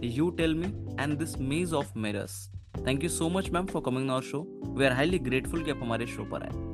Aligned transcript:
You 0.00 0.32
Tell 0.38 0.54
Me 0.54 0.72
and 0.98 1.18
This 1.18 1.38
Maze 1.38 1.72
of 1.72 1.94
Mirrors. 1.94 2.48
Thank 2.84 3.02
you 3.02 3.08
so 3.08 3.28
much, 3.30 3.50
ma'am, 3.50 3.66
for 3.66 3.80
coming 3.82 4.08
on 4.10 4.16
our 4.16 4.22
show. 4.22 4.46
We 4.80 4.86
are 4.86 4.94
highly 5.00 5.18
grateful 5.30 5.62
कि 5.64 5.70
आप 5.70 5.82
हमारे 5.82 6.06
show 6.16 6.24
पर 6.32 6.42
आए 6.48 6.70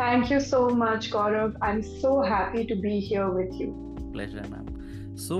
Thank 0.00 0.30
you 0.30 0.40
so 0.40 0.58
much, 0.82 1.10
Gaurav. 1.12 1.56
I'm 1.62 1.82
so 2.02 2.20
happy 2.22 2.64
to 2.66 2.76
be 2.88 2.98
here 3.00 3.30
with 3.38 3.54
you. 3.62 3.70
pleasure 4.14 4.42
ma'am 4.52 4.68
so 5.24 5.36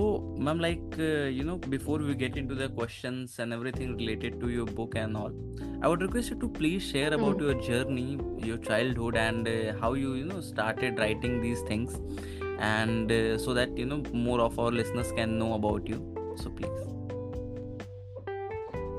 ma'am 0.47 0.59
like 0.63 0.97
uh, 1.05 1.23
you 1.37 1.43
know 1.47 1.55
before 1.73 1.97
we 2.09 2.13
get 2.21 2.37
into 2.41 2.55
the 2.59 2.67
questions 2.75 3.33
and 3.45 3.55
everything 3.55 3.89
related 4.01 4.37
to 4.43 4.51
your 4.53 4.65
book 4.77 4.93
and 5.01 5.17
all 5.21 5.33
i 5.81 5.89
would 5.93 6.03
request 6.05 6.31
you 6.33 6.37
to 6.43 6.49
please 6.59 6.85
share 6.91 7.09
about 7.17 7.33
Hmm. 7.41 7.47
your 7.47 7.55
journey 7.65 8.05
your 8.49 8.59
childhood 8.69 9.17
and 9.23 9.49
uh, 9.53 9.57
how 9.81 9.91
you 10.03 10.13
you 10.19 10.27
know 10.29 10.39
started 10.51 11.01
writing 11.03 11.35
these 11.47 11.63
things 11.71 11.97
and 12.59 13.11
uh, 13.11 13.37
so 13.37 13.53
that 13.53 13.77
you 13.77 13.85
know 13.85 14.03
more 14.13 14.41
of 14.41 14.59
our 14.59 14.71
listeners 14.71 15.11
can 15.11 15.37
know 15.37 15.53
about 15.53 15.87
you 15.87 15.99
so 16.35 16.49
please 16.49 16.91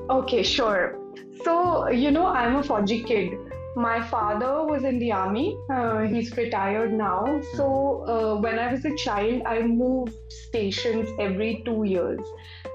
Okay, 0.09 0.43
sure. 0.43 0.99
So, 1.43 1.89
you 1.89 2.11
know, 2.11 2.25
I'm 2.25 2.57
a 2.57 2.61
Fauji 2.61 3.05
kid. 3.05 3.37
My 3.75 4.01
father 4.01 4.63
was 4.65 4.83
in 4.83 4.99
the 4.99 5.11
army. 5.13 5.57
Uh, 5.71 6.01
he's 6.01 6.35
retired 6.35 6.93
now. 6.93 7.41
So, 7.55 8.05
uh, 8.05 8.41
when 8.41 8.59
I 8.59 8.71
was 8.71 8.83
a 8.85 8.95
child, 8.97 9.41
I 9.45 9.61
moved 9.61 10.13
stations 10.29 11.09
every 11.19 11.63
two 11.65 11.85
years. 11.85 12.19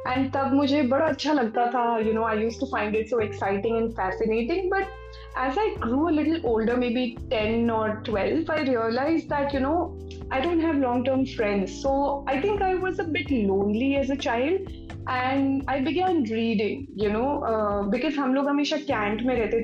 And 0.07 0.33
तब 0.33 0.53
मुझे 0.55 0.83
बड़ा 0.89 1.07
अच्छा 1.07 1.33
लगता 1.33 1.71
था. 1.73 2.05
You 2.07 2.15
know, 2.15 2.25
I 2.25 2.35
used 2.35 2.59
to 2.61 2.67
find 2.67 2.97
it 2.97 3.11
so 3.11 3.19
exciting 3.19 3.77
and 3.77 3.95
fascinating. 3.95 4.71
But 4.71 4.89
as 5.36 5.58
I 5.58 5.76
grew 5.80 6.10
a 6.10 6.12
little 6.12 6.46
older, 6.46 6.78
maybe 6.78 7.18
10 7.30 7.70
or 7.70 8.02
12, 8.04 8.50
I 8.50 8.62
realized 8.62 9.30
that, 9.30 9.54
you 9.54 9.60
know, 9.60 9.98
I 10.32 10.40
don't 10.40 10.60
have 10.60 10.78
long 10.78 11.04
term 11.04 11.26
friends. 11.26 11.82
So 11.82 12.24
I 12.28 12.40
think 12.40 12.62
I 12.62 12.76
was 12.76 13.00
a 13.00 13.04
bit 13.04 13.30
lonely 13.32 13.96
as 13.96 14.10
a 14.10 14.16
child. 14.16 14.62
And 15.06 15.66
I 15.68 15.82
began 15.82 16.24
reading, 16.24 16.88
you 16.96 17.12
know, 17.12 17.44
uh, 17.44 17.90
because 17.90 18.16
we 18.16 18.24
were 18.24 18.48
always 18.48 18.72
in 18.72 18.86
Cantt 18.88 19.22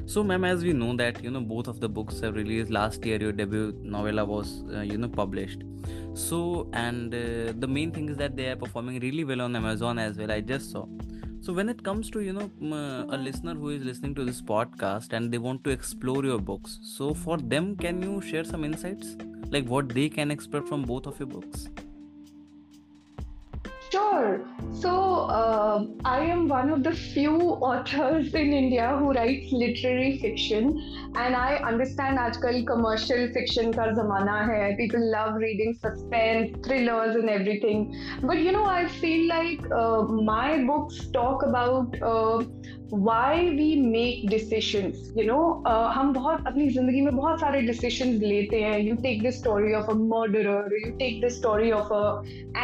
so, 0.05 0.23
ma'am, 0.23 0.43
as 0.43 0.63
we 0.63 0.73
know 0.73 0.95
that 0.97 1.23
you 1.23 1.31
know 1.31 1.41
both 1.41 1.67
of 1.67 1.79
the 1.79 1.89
books 1.89 2.19
have 2.21 2.35
released 2.35 2.71
last 2.71 3.05
year. 3.05 3.19
Your 3.19 3.31
debut 3.31 3.73
novella 3.83 4.25
was 4.25 4.63
uh, 4.73 4.81
you 4.81 4.97
know 4.97 5.09
published. 5.09 5.63
So, 6.13 6.69
and 6.73 7.13
uh, 7.13 7.53
the 7.59 7.67
main 7.67 7.91
thing 7.91 8.09
is 8.09 8.17
that 8.17 8.35
they 8.35 8.47
are 8.49 8.55
performing 8.55 8.99
really 8.99 9.23
well 9.23 9.41
on 9.41 9.55
Amazon 9.55 9.99
as 9.99 10.17
well. 10.17 10.31
I 10.31 10.41
just 10.41 10.71
saw. 10.71 10.85
So, 11.41 11.53
when 11.53 11.69
it 11.69 11.83
comes 11.83 12.09
to 12.11 12.21
you 12.21 12.33
know 12.33 12.49
a 13.09 13.17
listener 13.17 13.55
who 13.55 13.69
is 13.69 13.83
listening 13.83 14.15
to 14.15 14.25
this 14.25 14.41
podcast 14.41 15.13
and 15.13 15.31
they 15.31 15.37
want 15.37 15.63
to 15.63 15.69
explore 15.71 16.23
your 16.23 16.39
books, 16.39 16.79
so 16.81 17.13
for 17.13 17.37
them, 17.37 17.75
can 17.75 18.01
you 18.01 18.21
share 18.21 18.43
some 18.43 18.63
insights, 18.63 19.15
like 19.49 19.65
what 19.65 19.89
they 19.89 20.09
can 20.09 20.31
expect 20.31 20.67
from 20.67 20.83
both 20.83 21.07
of 21.07 21.19
your 21.19 21.27
books? 21.27 21.67
Sure. 23.90 24.40
So 24.72 24.90
uh, 25.40 25.86
I 26.04 26.20
am 26.20 26.48
one 26.48 26.70
of 26.70 26.82
the 26.82 26.92
few 26.92 27.36
authors 27.40 28.34
in 28.34 28.52
India 28.52 28.96
who 28.98 29.12
writes 29.12 29.52
literary 29.52 30.18
fiction, 30.18 30.68
and 31.14 31.36
I 31.36 31.56
understand 31.56 32.18
आजकल 32.18 32.66
commercial 32.66 33.22
fiction 33.36 33.72
का 33.72 33.86
ज़माना 34.00 34.36
है. 34.50 34.76
People 34.76 35.06
love 35.12 35.36
reading 35.44 35.74
suspense, 35.86 36.56
thrillers, 36.66 37.16
and 37.16 37.30
everything. 37.30 37.86
But 38.22 38.38
you 38.38 38.52
know, 38.52 38.64
I 38.64 38.86
feel 38.88 39.28
like 39.28 39.64
uh, 39.70 40.02
my 40.02 40.64
books 40.64 41.06
talk 41.18 41.42
about 41.42 41.96
uh, 42.02 42.44
why 42.90 43.50
we 43.58 43.76
make 43.76 44.28
decisions. 44.30 45.12
You 45.16 45.26
know, 45.30 45.62
uh, 45.66 45.88
हम 45.94 46.12
बहुत 46.12 46.46
अपनी 46.46 46.68
जिंदगी 46.76 47.00
में 47.00 47.16
बहुत 47.16 47.40
सारे 47.40 47.62
decisions 47.66 48.22
लेते 48.22 48.60
हैं. 48.62 48.78
You 48.88 48.96
take 49.08 49.22
the 49.22 49.34
story 49.40 49.74
of 49.74 49.88
a 49.88 49.98
murderer, 50.12 50.62
you 50.84 50.92
take 50.98 51.20
the 51.24 51.34
story 51.38 51.72
of 51.72 51.90
a 51.90 52.04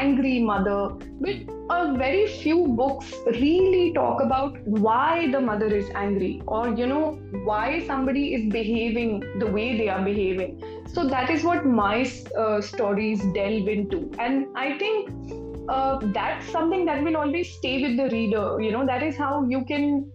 angry 0.03 0.39
mother, 0.53 0.79
but 1.21 1.53
a 1.71 1.97
very 1.97 2.27
few 2.27 2.67
books 2.69 3.13
really 3.27 3.93
talk 3.95 4.23
about 4.23 4.57
why 4.67 5.31
the 5.31 5.41
mother 5.41 5.67
is 5.67 5.89
angry 5.95 6.43
or 6.47 6.69
you 6.81 6.87
know 6.87 7.19
why 7.45 7.85
somebody 7.87 8.35
is 8.35 8.51
behaving 8.53 9.21
the 9.39 9.47
way 9.47 9.77
they 9.79 9.89
are 9.89 10.03
behaving 10.03 10.61
so 10.95 11.05
that 11.09 11.31
is 11.31 11.45
what 11.45 11.65
my 11.65 11.95
uh, 12.37 12.61
stories 12.61 13.23
delve 13.39 13.69
into 13.69 14.11
and 14.19 14.47
i 14.57 14.77
think 14.79 15.11
uh, 15.69 15.99
that's 16.19 16.51
something 16.51 16.85
that 16.85 17.03
will 17.03 17.17
always 17.17 17.53
stay 17.55 17.83
with 17.83 17.97
the 17.97 18.09
reader 18.17 18.61
you 18.61 18.73
know 18.73 18.85
that 18.85 19.03
is 19.03 19.17
how 19.17 19.45
you 19.45 19.65
can 19.65 20.11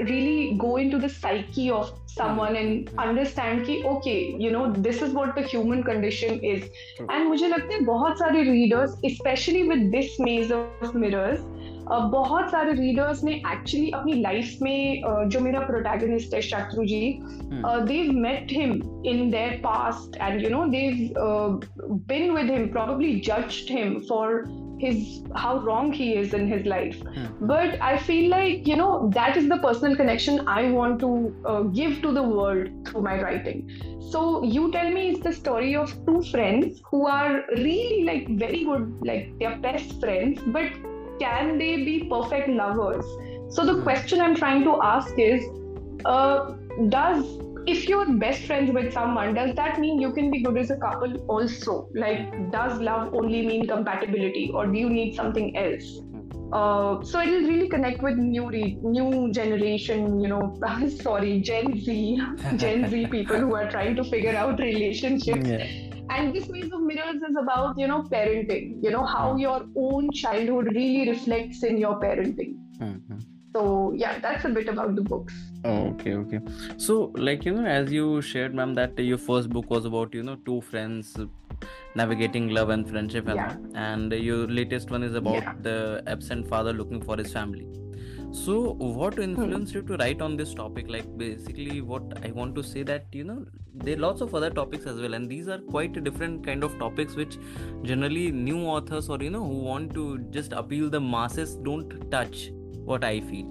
really 0.00 0.56
go 0.56 0.76
into 0.76 0.98
the 0.98 1.08
psyche 1.08 1.70
of 1.70 1.92
someone 2.06 2.56
and 2.56 2.90
understand 3.04 3.64
कि 3.66 3.82
okay 3.92 4.18
you 4.44 4.50
know 4.56 4.72
this 4.88 5.02
is 5.02 5.12
what 5.12 5.34
the 5.34 5.42
human 5.42 5.82
condition 5.82 6.38
is 6.50 6.68
True. 6.96 7.06
and 7.10 7.28
मुझे 7.28 7.48
लगता 7.48 7.74
है 7.74 7.80
बहुत 7.84 8.18
सारे 8.18 8.44
readers 8.50 8.94
especially 9.10 9.64
with 9.68 9.90
this 9.96 10.18
maze 10.20 10.52
of 10.58 10.94
mirrors 10.94 11.40
uh, 11.90 12.00
बहुत 12.12 12.50
सारे 12.50 12.72
readers 12.80 13.24
ने 13.24 13.34
actually 13.52 13.90
अपनी 13.94 14.12
लाइफ 14.22 14.58
में 14.62 15.02
uh, 15.02 15.24
जो 15.28 15.40
मेरा 15.40 15.60
प्रोटैगनिस्ट 15.72 16.34
है 16.34 16.40
शत्रु 16.52 16.84
जी 16.94 17.02
Hmm. 17.48 17.64
uh, 17.64 17.84
they've 17.84 18.14
met 18.14 18.50
him 18.50 18.72
in 19.10 19.30
their 19.30 19.58
past 19.60 20.16
and 20.20 20.42
you 20.42 20.50
know 20.54 20.64
they've 20.70 21.16
uh, 21.16 21.48
been 22.10 22.34
with 22.34 22.50
him 22.54 22.68
probably 22.74 23.12
judged 23.28 23.70
him 23.76 23.94
for 24.10 24.26
his 24.83 25.23
how 25.35 25.57
wrong 25.67 25.91
he 25.91 26.07
is 26.21 26.33
in 26.33 26.47
his 26.47 26.65
life. 26.65 26.99
Hmm. 27.15 27.25
but 27.49 27.75
i 27.87 27.91
feel 28.05 28.29
like 28.29 28.67
you 28.69 28.75
know 28.81 29.09
that 29.15 29.37
is 29.41 29.49
the 29.49 29.57
personal 29.65 29.95
connection 30.01 30.47
i 30.53 30.61
want 30.75 30.99
to 31.03 31.09
uh, 31.51 31.61
give 31.79 32.01
to 32.05 32.13
the 32.19 32.23
world 32.23 32.71
through 32.87 33.03
my 33.09 33.21
writing. 33.21 33.59
So 34.13 34.43
you 34.43 34.71
tell 34.71 34.89
me 34.95 35.03
it's 35.09 35.23
the 35.25 35.33
story 35.33 35.75
of 35.75 35.93
two 36.07 36.21
friends 36.31 36.81
who 36.89 37.05
are 37.07 37.45
really 37.51 38.03
like 38.09 38.27
very 38.41 38.63
good 38.63 38.91
like 39.11 39.31
they're 39.39 39.57
best 39.67 39.99
friends 39.99 40.41
but 40.57 40.81
can 41.19 41.57
they 41.57 41.71
be 41.83 41.95
perfect 42.11 42.49
lovers? 42.49 43.05
So 43.55 43.65
the 43.71 43.81
question 43.87 44.21
i'm 44.27 44.35
trying 44.35 44.63
to 44.69 44.77
ask 44.81 45.17
is 45.17 45.47
uh, 46.05 46.55
does 46.89 47.25
if 47.65 47.87
you're 47.87 48.05
best 48.17 48.45
friends 48.45 48.71
with 48.71 48.93
someone 48.93 49.33
does 49.33 49.55
that 49.55 49.79
mean 49.79 49.99
you 49.99 50.11
can 50.13 50.31
be 50.31 50.41
good 50.43 50.57
as 50.57 50.69
a 50.69 50.77
couple 50.77 51.15
also? 51.27 51.89
Like 51.93 52.51
does 52.51 52.79
love 52.81 53.13
only 53.13 53.45
mean 53.45 53.67
compatibility 53.67 54.51
or 54.53 54.67
do 54.67 54.77
you 54.77 54.89
need 54.89 55.15
something 55.15 55.55
else? 55.57 56.01
Uh, 56.51 57.03
so 57.03 57.19
it 57.19 57.29
will 57.31 57.47
really 57.47 57.67
connect 57.67 58.03
with 58.03 58.15
new 58.15 58.47
re- 58.47 58.77
new 58.83 59.31
generation 59.31 60.19
you 60.21 60.27
know 60.27 60.59
sorry 61.01 61.41
gen 61.41 61.75
z 61.79 62.21
gen 62.57 62.87
z 62.89 63.07
people 63.15 63.37
who 63.37 63.55
are 63.55 63.69
trying 63.71 63.95
to 63.95 64.03
figure 64.03 64.35
out 64.35 64.59
relationships. 64.59 65.47
Yeah. 65.47 65.65
and 66.11 66.35
this 66.35 66.47
maze 66.49 66.71
of 66.71 66.81
mirrors 66.81 67.21
is 67.27 67.35
about 67.41 67.75
you 67.77 67.87
know 67.87 68.03
parenting 68.03 68.77
you 68.83 68.91
know 68.91 69.05
how 69.05 69.35
your 69.35 69.65
own 69.75 70.11
childhood 70.11 70.67
really 70.75 71.09
reflects 71.09 71.63
in 71.63 71.77
your 71.77 71.99
parenting. 71.99 72.53
Mhm. 72.79 73.32
So 73.53 73.93
yeah 73.95 74.19
that's 74.19 74.45
a 74.45 74.49
bit 74.49 74.67
about 74.67 74.95
the 74.95 75.01
books 75.01 75.33
oh, 75.65 75.93
Okay, 75.93 76.15
okay. 76.15 76.39
So, 76.77 77.11
like, 77.15 77.45
you 77.45 77.53
know, 77.53 77.65
as 77.65 77.91
you 77.91 78.21
shared, 78.21 78.53
ma'am, 78.53 78.73
that 78.73 78.97
your 78.99 79.17
first 79.17 79.49
book 79.49 79.69
was 79.69 79.85
about, 79.85 80.13
you 80.13 80.23
know, 80.23 80.35
two 80.45 80.59
friends 80.61 81.15
navigating 81.95 82.49
love 82.49 82.69
and 82.69 82.89
friendship 82.89 83.27
and 83.27 83.37
Yeah. 83.37 83.55
And 83.75 84.11
your 84.11 84.47
latest 84.47 84.91
one 84.91 85.03
is 85.03 85.15
about 85.15 85.43
Yeah. 85.43 85.53
the 85.61 86.03
absent 86.07 86.47
father 86.47 86.73
looking 86.73 87.01
for 87.01 87.17
his 87.23 87.31
family. 87.31 87.67
so 88.37 88.53
what 88.99 89.17
hmm. 89.17 89.23
influenced 89.23 89.75
you 89.75 89.81
to 89.89 89.97
write 90.01 90.21
on 90.27 90.35
this 90.37 90.53
topic 90.59 90.87
like 90.93 91.09
basically 91.17 91.81
what 91.89 92.15
i 92.29 92.31
want 92.37 92.55
to 92.59 92.63
say 92.69 92.85
that 92.91 93.17
you 93.17 93.25
know 93.27 93.35
there 93.83 93.95
are 93.95 93.99
lots 94.05 94.25
of 94.25 94.33
other 94.39 94.49
topics 94.49 94.87
as 94.93 95.03
well 95.03 95.17
and 95.17 95.29
these 95.33 95.51
are 95.55 95.59
quite 95.75 95.99
different 96.07 96.41
kind 96.47 96.67
of 96.69 96.79
topics 96.79 97.19
which 97.21 97.37
generally 97.83 98.25
new 98.31 98.65
authors 98.77 99.11
or 99.15 99.19
you 99.27 99.29
know 99.35 99.43
who 99.51 99.59
want 99.69 99.93
to 99.99 100.07
just 100.39 100.57
appeal 100.63 100.89
the 100.89 101.03
masses 101.11 101.55
don't 101.69 101.95
touch 102.17 102.49
what 102.91 103.03
i 103.03 103.19
feel 103.21 103.49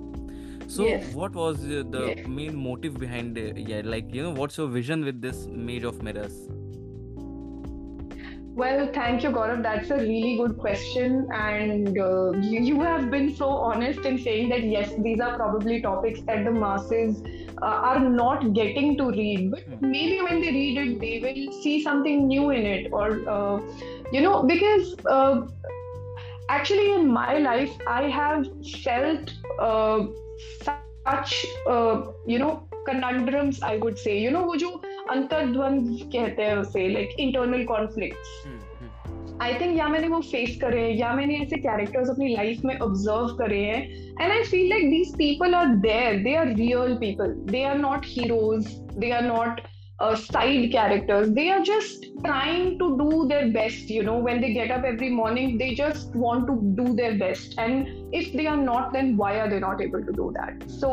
so 0.67 0.87
Yes. 0.89 1.13
what 1.21 1.35
was 1.35 1.63
the 1.67 2.03
Yes. 2.07 2.27
main 2.27 2.57
motive 2.57 2.99
behind 2.99 3.39
uh, 3.39 3.47
yeah 3.73 3.83
like 3.85 4.13
you 4.15 4.23
know 4.23 4.31
what's 4.43 4.59
your 4.59 4.69
vision 4.69 5.05
with 5.05 5.21
this 5.21 5.47
maze 5.71 5.85
of 5.93 6.03
mirrors 6.03 6.37
Well, 8.55 8.91
thank 8.93 9.23
you, 9.23 9.31
Gaurav. 9.31 9.63
That's 9.63 9.91
a 9.91 9.97
really 9.97 10.37
good 10.37 10.59
question. 10.59 11.27
And 11.35 11.99
uh, 11.99 12.33
you, 12.33 12.61
you 12.61 12.81
have 12.83 13.11
been 13.11 13.35
so 13.35 13.49
honest 13.49 14.01
in 14.01 14.19
saying 14.19 14.51
that, 14.51 14.63
yes, 14.63 14.93
these 14.99 15.21
are 15.21 15.37
probably 15.37 15.81
topics 15.81 16.21
that 16.27 16.45
the 16.45 16.51
masses 16.51 17.23
uh, 17.63 17.65
are 17.65 18.01
not 18.01 18.53
getting 18.53 18.97
to 18.99 19.11
read. 19.11 19.51
But 19.53 19.63
Hmm. 19.69 19.91
maybe 19.91 20.21
when 20.21 20.41
they 20.41 20.51
read 20.51 20.79
it, 20.79 21.01
they 21.01 21.21
will 21.25 21.63
see 21.63 21.83
something 21.83 22.27
new 22.29 22.51
in 22.51 22.67
it. 22.67 22.89
Or, 22.93 23.27
uh, 23.29 23.61
you 24.13 24.21
know, 24.21 24.43
because 24.43 24.95
uh, 25.11 25.41
actually 26.52 26.92
in 26.94 27.12
my 27.12 27.38
life, 27.40 27.72
I 27.88 28.04
have 28.10 28.46
felt 28.84 29.34
uh, 29.60 30.06
such, 30.62 31.46
uh, 31.68 32.12
you 32.26 32.40
know, 32.40 32.68
conundrums, 32.86 33.62
I 33.62 33.78
would 33.78 34.00
say. 34.00 34.20
You 34.20 34.32
know, 34.32 34.46
वो 34.46 34.56
जो 34.56 34.70
अंतर्द्वंद 35.12 36.00
कहते 36.14 36.44
हैं 36.44 36.56
उसे 36.58 36.88
like 36.94 37.20
internal 37.20 37.66
conflicts 37.74 38.32
Hmm, 38.46 38.60
hmm. 38.80 39.42
आई 39.42 39.54
think 39.54 39.78
या 39.78 39.88
मैंने 39.88 40.08
वो 40.08 40.20
face 40.32 40.58
करे 40.62 40.82
हैं 40.82 40.96
या 40.98 41.14
मैंने 41.14 41.38
ऐसे 41.44 41.58
कैरेक्टर्स 41.62 42.10
अपनी 42.10 42.34
लाइफ 42.36 42.62
में 42.66 42.78
ऑब्जर्व 42.80 43.36
करे 43.40 43.60
हैं 43.64 43.82
and 44.22 44.32
I 44.32 44.44
feel 44.44 44.70
like 44.70 44.90
these 44.90 45.16
people 45.18 45.56
are 45.56 45.76
there 45.88 46.22
they 46.24 46.36
are 46.36 46.54
real 46.56 46.96
people 47.02 47.34
they 47.52 47.64
are 47.64 47.78
not 47.78 48.06
heroes 48.06 48.68
they 49.04 49.12
are 49.12 49.24
not 49.24 49.62
side 50.16 50.72
characters 50.72 51.32
they 51.34 51.50
are 51.50 51.64
just 51.64 52.06
trying 52.24 52.78
to 52.78 52.96
do 52.98 53.28
their 53.28 53.52
best 53.52 53.90
you 53.90 54.04
know 54.04 54.18
when 54.20 54.40
they 54.40 54.54
get 54.54 54.70
up 54.70 54.84
every 54.84 55.10
morning 55.10 55.58
they 55.58 55.74
just 55.74 56.16
want 56.16 56.46
to 56.46 56.56
do 56.76 56.94
their 56.96 57.18
best 57.18 57.56
and 57.58 57.88
if 58.14 58.32
they 58.34 58.46
are 58.46 58.58
not 58.58 58.94
then 58.94 59.18
why 59.18 59.40
are 59.40 59.50
they 59.50 59.60
not 59.60 59.82
able 59.82 60.04
to 60.04 60.14
do 60.14 60.32
that 60.36 60.70
so 60.70 60.92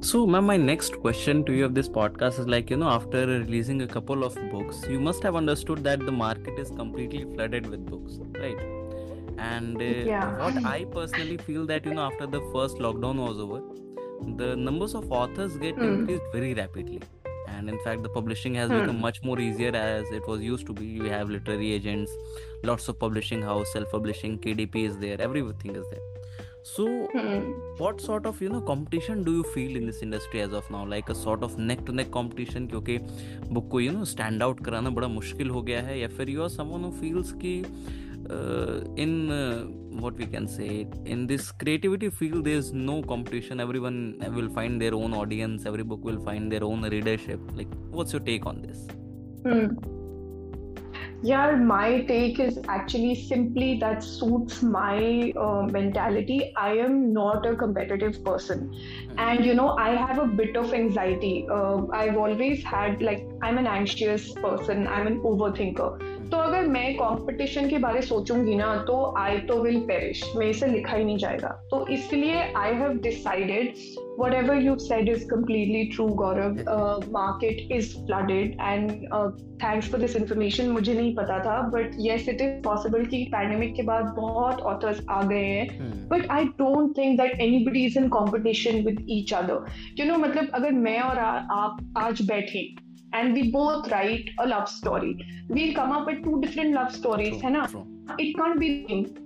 So, 0.00 0.26
ma'am, 0.26 0.46
my 0.46 0.56
next 0.56 0.98
question 1.00 1.44
to 1.44 1.52
you 1.52 1.66
of 1.66 1.74
this 1.74 1.88
podcast 1.88 2.38
is 2.38 2.46
like, 2.48 2.70
you 2.70 2.76
know, 2.78 2.88
after 2.88 3.26
releasing 3.26 3.82
a 3.82 3.86
couple 3.86 4.24
of 4.24 4.34
books, 4.50 4.82
you 4.88 4.98
must 5.00 5.22
have 5.22 5.36
understood 5.36 5.84
that 5.84 6.00
the 6.00 6.12
market 6.12 6.58
is 6.58 6.70
completely 6.70 7.24
flooded 7.34 7.66
with 7.66 7.84
books, 7.86 8.18
right? 8.40 8.58
And 9.38 9.76
uh, 9.76 9.84
Yeah. 10.12 10.38
what 10.38 10.64
I 10.64 10.84
personally 10.84 11.36
feel 11.36 11.66
that, 11.66 11.84
you 11.84 11.92
know, 11.94 12.02
after 12.02 12.26
the 12.26 12.40
first 12.54 12.78
lockdown 12.78 13.16
was 13.26 13.38
over, 13.38 13.60
the 14.36 14.56
numbers 14.56 14.94
of 14.94 15.10
authors 15.12 15.56
get 15.58 15.74
Hmm. 15.76 15.84
increased 15.92 16.24
very 16.32 16.54
rapidly. 16.54 17.00
And 17.48 17.68
in 17.68 17.78
fact, 17.84 18.02
the 18.02 18.08
publishing 18.16 18.54
has 18.54 18.70
Hmm. 18.70 18.80
become 18.80 19.00
much 19.08 19.22
more 19.22 19.38
easier 19.40 19.74
as 19.76 20.10
it 20.20 20.26
was 20.26 20.40
used 20.40 20.66
to 20.68 20.72
be. 20.72 20.86
You 20.86 21.10
have 21.16 21.28
literary 21.28 21.72
agents, 21.72 22.10
lots 22.72 22.88
of 22.88 22.98
publishing 22.98 23.42
house, 23.42 23.72
self 23.78 23.90
publishing, 23.90 24.38
KDP 24.38 24.84
is 24.92 24.98
there, 25.06 25.20
everything 25.28 25.76
is 25.82 25.86
there. 25.94 26.06
So, 26.62 26.86
mm-hmm. 26.86 27.52
what 27.78 28.00
sort 28.00 28.26
of 28.26 28.40
you 28.42 28.48
know 28.50 28.60
competition 28.60 29.22
do 29.24 29.32
you 29.36 29.42
feel 29.54 29.76
in 29.76 29.86
this 29.86 30.02
industry 30.02 30.40
as 30.42 30.52
of 30.52 30.70
now 30.70 30.84
like 30.86 31.08
a 31.08 31.14
sort 31.14 31.42
of 31.42 31.58
neck 31.58 31.84
to 31.86 31.92
neck 31.92 32.10
competition 32.10 32.68
क्योंकि 32.70 32.98
book 33.52 33.68
को 33.70 33.80
you 33.80 33.92
know 33.92 34.04
stand 34.04 34.42
out 34.42 34.64
कराना 34.64 34.90
बड़ा 34.98 35.08
मुश्किल 35.08 35.50
हो 35.50 35.62
गया 35.62 35.80
है 35.82 35.98
या 36.00 36.08
फिर 36.16 36.30
you 36.30 36.42
are 36.42 36.48
someone 36.48 36.84
who 36.84 36.90
feels 37.00 37.32
कि 37.44 37.56
in 39.02 39.16
what 40.02 40.20
we 40.20 40.26
can 40.32 40.46
say 40.50 40.68
in 41.14 41.26
this 41.30 41.46
creativity 41.62 42.08
field 42.18 42.44
there 42.48 42.60
is 42.64 42.68
no 42.90 42.94
competition 43.12 43.62
everyone 43.64 43.98
will 44.36 44.48
find 44.58 44.84
their 44.84 44.94
own 45.00 45.16
audience 45.22 45.66
every 45.72 45.86
book 45.92 46.08
will 46.10 46.22
find 46.28 46.56
their 46.56 46.64
own 46.70 46.88
readership 46.94 47.52
like 47.60 47.74
what's 47.98 48.18
your 48.18 48.22
take 48.28 48.46
on 48.52 48.62
this 48.68 48.86
Hmm. 49.44 49.68
Yeah, 51.22 51.54
my 51.54 52.02
take 52.04 52.40
is 52.40 52.58
actually 52.66 53.14
simply 53.14 53.78
that 53.80 54.02
suits 54.02 54.62
my 54.62 55.32
uh, 55.36 55.66
mentality. 55.70 56.52
I 56.56 56.78
am 56.78 57.12
not 57.12 57.44
a 57.44 57.54
competitive 57.54 58.24
person. 58.24 58.72
And 59.18 59.44
you 59.44 59.54
know, 59.54 59.76
I 59.76 59.96
have 59.96 60.18
a 60.18 60.26
bit 60.26 60.56
of 60.56 60.72
anxiety. 60.72 61.46
Uh, 61.50 61.86
I've 61.92 62.16
always 62.16 62.64
had, 62.64 63.02
like, 63.02 63.26
I'm 63.42 63.58
an 63.58 63.66
anxious 63.66 64.32
person, 64.32 64.86
I'm 64.86 65.06
an 65.06 65.20
overthinker. 65.20 66.19
तो 66.30 66.36
अगर 66.36 66.66
मैं 66.66 66.94
competition 66.94 67.68
के 67.68 67.78
बारे 67.78 68.02
सोचूँगी 68.02 68.54
ना 68.54 68.74
तो 68.86 68.96
आई 69.18 69.38
तो 69.38 69.62
will 69.62 69.80
perish 69.86 70.22
मैं 70.36 70.46
इसे 70.46 70.66
लिखा 70.66 70.96
ही 70.96 71.04
नहीं 71.04 71.16
जाएगा। 71.18 71.48
तो 71.70 71.86
इसलिए 71.88 72.42
I 72.56 72.74
have 72.74 72.98
decided 73.02 73.72
whatever 74.34 74.56
you 74.56 74.76
said 74.78 75.08
is 75.08 75.26
completely 75.28 75.84
true 75.94 76.06
Gaurav 76.14 76.56
market 77.12 77.72
is 77.72 77.94
flooded 77.96 78.56
and 78.60 78.90
thanks 79.62 79.90
for 79.90 80.00
this 80.00 80.16
information 80.16 80.68
मुझे 80.68 80.94
नहीं 80.94 81.14
पता 81.14 81.38
था 81.38 81.60
but 81.68 81.96
yes 82.00 82.28
it 82.28 82.40
is 82.40 82.62
possible 82.62 83.04
कि 83.04 83.22
पैंडमिक 83.32 83.74
के 83.76 83.82
बाद 83.82 84.12
बहुत 84.16 84.60
ऑथर्स 84.72 85.00
आ 85.10 85.22
गए 85.22 85.44
हैं। 85.44 86.08
But 86.08 86.26
I 86.30 86.44
don't 86.60 86.96
think 86.98 87.20
that 87.20 87.40
anybody 87.64 87.84
is 87.86 87.98
in 87.98 88.08
competition 88.08 88.84
with 88.84 89.06
each 89.10 89.34
other 89.34 89.66
you 90.00 90.06
know 90.06 90.18
मतलब 90.18 90.50
अगर 90.54 90.72
मैं 90.86 91.00
और 91.00 91.18
आ, 91.18 91.30
आप 91.30 91.94
आज 91.98 92.22
बैठे 92.22 92.68
and 93.12 93.34
we 93.34 93.50
both 93.50 93.90
write 93.90 94.30
a 94.38 94.46
love 94.46 94.68
story. 94.68 95.16
We'll 95.48 95.74
come 95.74 95.92
up 95.92 96.06
with 96.06 96.22
two 96.24 96.40
different 96.40 96.74
love 96.74 96.92
stories 96.92 97.42
है 97.42 97.50
ना? 97.52 97.66
True. 97.70 97.86
इट 98.20 98.36
कांट 98.36 98.56
बी 98.58 98.68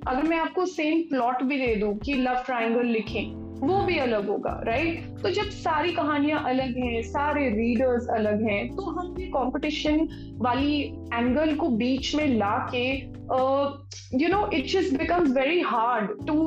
अगर 0.09 0.23
मैं 0.29 0.39
आपको 0.39 0.67
सेम 0.67 1.01
प्लॉट 1.11 1.43
भी 1.43 1.59
दे 1.59 1.75
दूँ 1.77 1.95
कि 1.99 2.15
लव 2.15 2.43
ट्रायंगल 2.47 2.87
लिखें 2.87 3.45
वो 3.61 3.81
भी 3.87 3.97
अलग 3.99 4.29
होगा 4.29 4.51
राइट 4.67 5.23
तो 5.23 5.31
जब 5.31 5.51
सारी 5.51 5.93
कहानियाँ 5.95 6.43
अलग 6.49 6.77
हैं 6.79 7.03
सारे 7.03 7.49
रीडर्स 7.51 8.09
अलग 8.17 8.43
हैं 8.49 8.67
तो 8.77 8.83
हम 8.99 9.15
ये 9.21 9.27
कंपटीशन 9.37 10.09
वाली 10.43 10.81
एंगल 11.15 11.55
को 11.57 11.69
बीच 11.83 12.15
में 12.15 12.27
ला 12.37 12.57
के 12.75 12.87
you 14.23 14.29
know 14.29 14.49
it 14.55 14.67
just 14.73 14.99
becomes 14.99 15.31
very 15.37 15.61
hard 15.73 16.27
to 16.27 16.39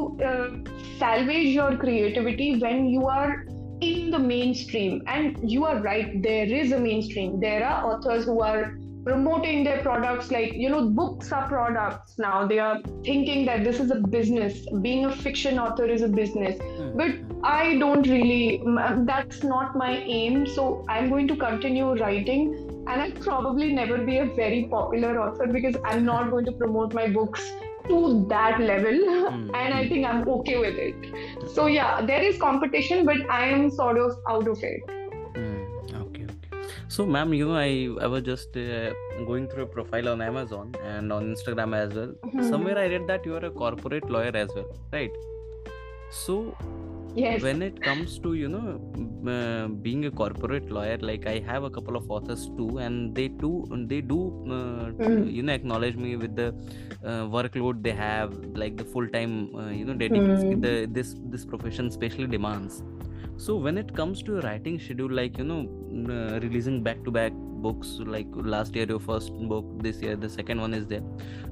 salvage 0.99 1.47
your 1.55 1.75
creativity 1.75 2.53
when 2.61 2.85
you 2.93 3.01
are 3.11 3.33
in 3.81 4.09
the 4.11 4.19
mainstream 4.19 5.03
and 5.07 5.37
you 5.43 5.65
are 5.65 5.79
right 5.81 6.21
there 6.21 6.45
is 6.45 6.71
a 6.71 6.79
mainstream. 6.79 7.39
There 7.39 7.65
are 7.65 7.93
authors 7.93 8.25
who 8.25 8.41
are 8.41 8.77
promoting 9.05 9.63
their 9.63 9.81
products 9.81 10.31
like 10.31 10.53
you 10.53 10.69
know 10.69 10.89
books 10.89 11.31
are 11.31 11.47
products 11.47 12.17
now. 12.17 12.45
They 12.47 12.59
are 12.59 12.81
thinking 13.03 13.45
that 13.45 13.63
this 13.63 13.79
is 13.79 13.91
a 13.91 13.95
business. 13.95 14.65
Being 14.81 15.05
a 15.05 15.15
fiction 15.15 15.59
author 15.59 15.85
is 15.85 16.01
a 16.01 16.07
business. 16.07 16.59
Hmm. 16.59 16.97
But 16.97 17.11
i 17.43 17.77
don't 17.77 18.07
really 18.07 18.63
that's 19.05 19.43
not 19.43 19.75
my 19.75 19.91
aim. 19.97 20.47
So 20.47 20.85
i'm 20.89 21.09
going 21.09 21.27
to 21.27 21.35
continue 21.35 21.93
writing 22.01 22.67
and 22.87 23.01
i'll 23.01 23.23
probably 23.23 23.73
never 23.73 23.97
be 23.97 24.17
a 24.17 24.25
very 24.25 24.67
popular 24.71 25.19
author 25.21 25.47
because 25.47 25.75
i'm 25.85 26.05
not 26.05 26.29
going 26.31 26.45
to 26.45 26.51
promote 26.53 26.93
my 26.93 27.07
books 27.07 27.51
to 27.89 28.25
that 28.33 28.59
level 28.69 28.97
Hmm. 29.27 29.49
and 29.61 29.73
i 29.79 29.87
think 29.89 30.05
i'm 30.11 30.21
okay 30.35 30.57
with 30.65 30.77
it 30.87 31.49
so 31.55 31.65
yeah 31.77 32.01
there 32.11 32.23
is 32.29 32.37
competition 32.43 33.05
but 33.09 33.29
i 33.39 33.45
am 33.55 33.69
sort 33.79 33.97
of 34.05 34.13
out 34.35 34.47
of 34.55 34.63
it 34.71 34.93
Hmm, 35.37 35.63
okay, 36.03 36.23
okay. 36.23 36.61
So, 36.89 37.05
ma'am, 37.05 37.33
you 37.37 37.47
know, 37.47 37.55
I 37.63 38.05
I 38.05 38.07
was 38.13 38.23
just 38.27 38.55
uh, 38.57 38.93
going 39.29 39.47
through 39.49 39.63
a 39.65 39.67
profile 39.73 40.07
on 40.13 40.21
Amazon 40.27 40.71
and 40.91 41.13
on 41.17 41.27
Instagram 41.33 41.75
as 41.79 41.93
well. 41.99 42.13
Mhm. 42.29 42.47
Somewhere 42.51 42.77
I 42.83 42.85
read 42.93 43.05
that 43.11 43.27
you 43.29 43.35
are 43.39 43.43
a 43.49 43.51
corporate 43.59 44.07
lawyer 44.15 44.31
as 44.43 44.55
well, 44.59 44.69
right? 44.95 45.19
So, 46.21 46.37
yes 47.17 47.43
when 47.43 47.61
it 47.61 47.81
comes 47.83 48.19
to 48.19 48.33
you 48.33 48.47
know 48.47 48.79
uh, 49.33 49.67
being 49.67 50.05
a 50.05 50.11
corporate 50.11 50.69
lawyer, 50.71 50.97
like 50.99 51.27
I 51.27 51.39
have 51.39 51.63
a 51.63 51.69
couple 51.69 51.95
of 51.95 52.09
authors 52.09 52.49
too, 52.57 52.77
and 52.79 53.15
they 53.15 53.27
too 53.29 53.65
they 53.87 54.01
do 54.01 54.19
uh, 54.57 54.91
Mm. 54.99 55.31
you 55.37 55.43
know 55.43 55.53
acknowledge 55.53 55.95
me 55.95 56.15
with 56.15 56.35
the 56.35 56.47
uh, 57.05 57.25
workload 57.37 57.83
they 57.83 57.91
have, 57.91 58.33
like 58.55 58.77
the 58.77 58.85
full 58.85 59.07
time 59.07 59.55
uh, 59.55 59.69
you 59.69 59.85
know 59.85 59.93
dedication 59.93 60.59
Mm. 60.59 60.61
the 60.61 60.73
this 60.99 61.15
this 61.35 61.45
profession 61.45 61.87
especially 61.87 62.27
demands. 62.27 62.83
So 63.37 63.55
when 63.57 63.77
it 63.77 63.95
comes 63.95 64.23
to 64.23 64.39
writing 64.41 64.79
schedule, 64.79 65.11
like 65.11 65.37
you 65.37 65.43
know, 65.43 65.61
uh, 66.09 66.39
releasing 66.39 66.83
back-to-back 66.83 67.33
books 67.67 67.93
like 68.15 68.27
last 68.55 68.75
year 68.75 68.85
your 68.93 68.99
first 68.99 69.33
book 69.53 69.65
this 69.87 70.01
year 70.01 70.15
the 70.25 70.29
second 70.29 70.61
one 70.65 70.73
is 70.79 70.85
there 70.87 71.03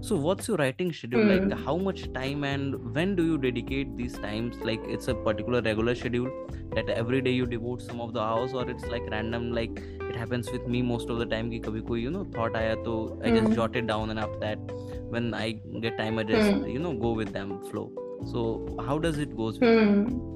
so 0.01 0.17
what's 0.25 0.47
your 0.47 0.57
writing 0.57 0.91
schedule 0.91 1.23
mm. 1.23 1.31
like 1.33 1.43
hmm. 1.43 1.65
how 1.65 1.75
much 1.87 2.01
time 2.13 2.43
and 2.43 2.75
when 2.95 3.15
do 3.15 3.25
you 3.29 3.37
dedicate 3.37 3.95
these 4.01 4.17
times 4.25 4.57
like 4.69 4.81
it's 4.95 5.07
a 5.07 5.15
particular 5.27 5.61
regular 5.61 5.95
schedule 5.95 6.29
that 6.75 6.89
every 6.89 7.21
day 7.21 7.31
you 7.31 7.45
devote 7.45 7.81
some 7.81 8.01
of 8.05 8.13
the 8.13 8.19
hours 8.19 8.53
or 8.53 8.69
it's 8.69 8.85
like 8.95 9.09
random 9.15 9.51
like 9.59 9.81
it 10.09 10.15
happens 10.15 10.51
with 10.51 10.67
me 10.67 10.81
most 10.81 11.09
of 11.09 11.19
the 11.23 11.25
time 11.33 11.51
ki 11.55 11.61
kabhi 11.67 11.83
koi 11.89 11.99
you 12.03 12.13
know 12.19 12.23
thought 12.37 12.61
aaya 12.61 12.77
to 12.87 12.95
i 13.23 13.33
just 13.37 13.49
mm. 13.49 13.57
jot 13.59 13.81
it 13.81 13.91
down 13.93 14.15
and 14.15 14.25
after 14.27 14.39
that 14.45 14.77
when 15.15 15.33
i 15.41 15.49
get 15.87 15.99
time 16.03 16.23
i 16.23 16.29
just 16.31 16.53
mm. 16.53 16.71
you 16.75 16.85
know 16.85 16.93
go 17.09 17.11
with 17.23 17.35
them 17.39 17.59
flow 17.71 17.89
so 18.35 18.47
how 18.87 18.97
does 19.07 19.21
it 19.27 19.37
goes 19.43 19.59
with 19.59 19.69
mm. 19.81 20.31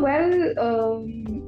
Well 0.00 0.58
um 0.58 1.47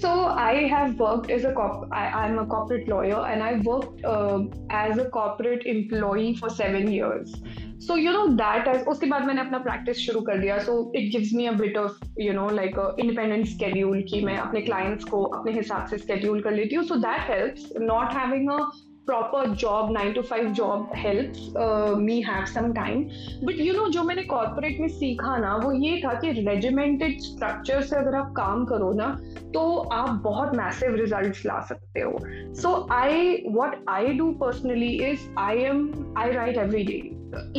so 0.00 0.10
I 0.26 0.66
have 0.68 0.98
worked 0.98 1.30
as 1.30 1.44
a 1.44 1.52
cop. 1.52 1.88
I, 1.92 2.06
I'm 2.06 2.38
a 2.38 2.46
corporate 2.46 2.88
lawyer, 2.88 3.26
and 3.26 3.42
I 3.42 3.56
worked 3.58 4.04
uh, 4.04 4.44
as 4.70 4.98
a 4.98 5.10
corporate 5.10 5.66
employee 5.66 6.36
for 6.36 6.48
seven 6.48 6.90
years. 6.92 7.34
Mhm. 7.34 7.82
So 7.82 7.94
you 7.94 8.12
know 8.12 8.36
that 8.36 8.68
as 8.68 8.86
उसके 8.86 9.06
बाद 9.06 9.24
मैंने 9.24 9.40
अपना 9.40 9.62
practice 9.64 9.98
शुरू 9.98 10.20
कर 10.20 10.38
दिया. 10.38 10.58
So 10.66 10.90
it 10.94 11.10
gives 11.14 11.32
me 11.32 11.46
a 11.46 11.52
bit 11.52 11.76
of 11.82 11.98
you 12.16 12.32
know 12.32 12.46
like 12.60 12.76
a 12.76 12.86
independent 13.04 13.48
schedule 13.52 14.02
कि 14.10 14.20
मैं 14.24 14.36
अपने 14.36 14.66
clients 14.66 15.04
को 15.04 15.22
अपने 15.38 15.52
हिसाब 15.52 15.86
से 15.86 15.98
schedule 15.98 16.42
कर 16.44 16.50
लेती 16.50 16.76
हूँ. 16.76 16.84
So 16.84 16.98
that 17.06 17.20
helps. 17.30 17.68
Not 17.92 18.12
having 18.12 18.48
a 18.48 18.58
proper 19.05 19.53
job, 19.55 19.91
nine 19.91 20.13
to 20.13 20.23
five 20.23 20.53
job 20.53 20.93
helps 20.93 21.55
uh, 21.55 21.95
me 21.95 22.21
have 22.21 22.47
some 22.49 22.73
time. 22.73 23.09
But 23.43 23.59
you 23.59 23.73
know 23.73 23.87
जो 23.95 24.03
मैंने 24.03 24.23
कॉर्पोरेट 24.33 24.79
में 24.79 24.87
सीखा 24.87 25.37
ना 25.37 25.55
वो 25.63 25.71
ये 25.71 26.01
था 26.05 26.13
कि 26.19 26.31
रेजिमेंटेड 26.41 27.19
स्ट्रक्चर 27.21 27.81
से 27.81 27.95
अगर 27.95 28.15
आप 28.15 28.33
काम 28.37 28.65
करो 28.65 28.91
ना 28.93 29.09
तो 29.53 29.65
आप 29.93 30.09
बहुत 30.23 30.55
मैसिव 30.57 30.95
रिजल्ट्स 30.95 31.45
ला 31.45 31.59
सकते 31.69 32.01
हो 32.01 32.17
so 32.61 32.75
I 32.91 33.43
what 33.47 33.83
I 33.89 34.13
do 34.17 34.31
personally 34.41 34.93
is 35.11 35.29
I 35.39 35.63
am 35.63 35.91
I 36.17 36.31
write 36.31 36.57
every 36.57 36.83
day 36.83 37.03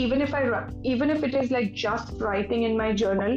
even 0.02 0.22
if 0.22 0.34
i 0.34 0.42
even 0.90 1.10
if 1.10 1.24
it 1.26 1.34
is 1.38 1.50
like 1.50 1.72
just 1.80 2.12
writing 2.20 2.62
in 2.68 2.76
my 2.76 2.92
journal 3.00 3.34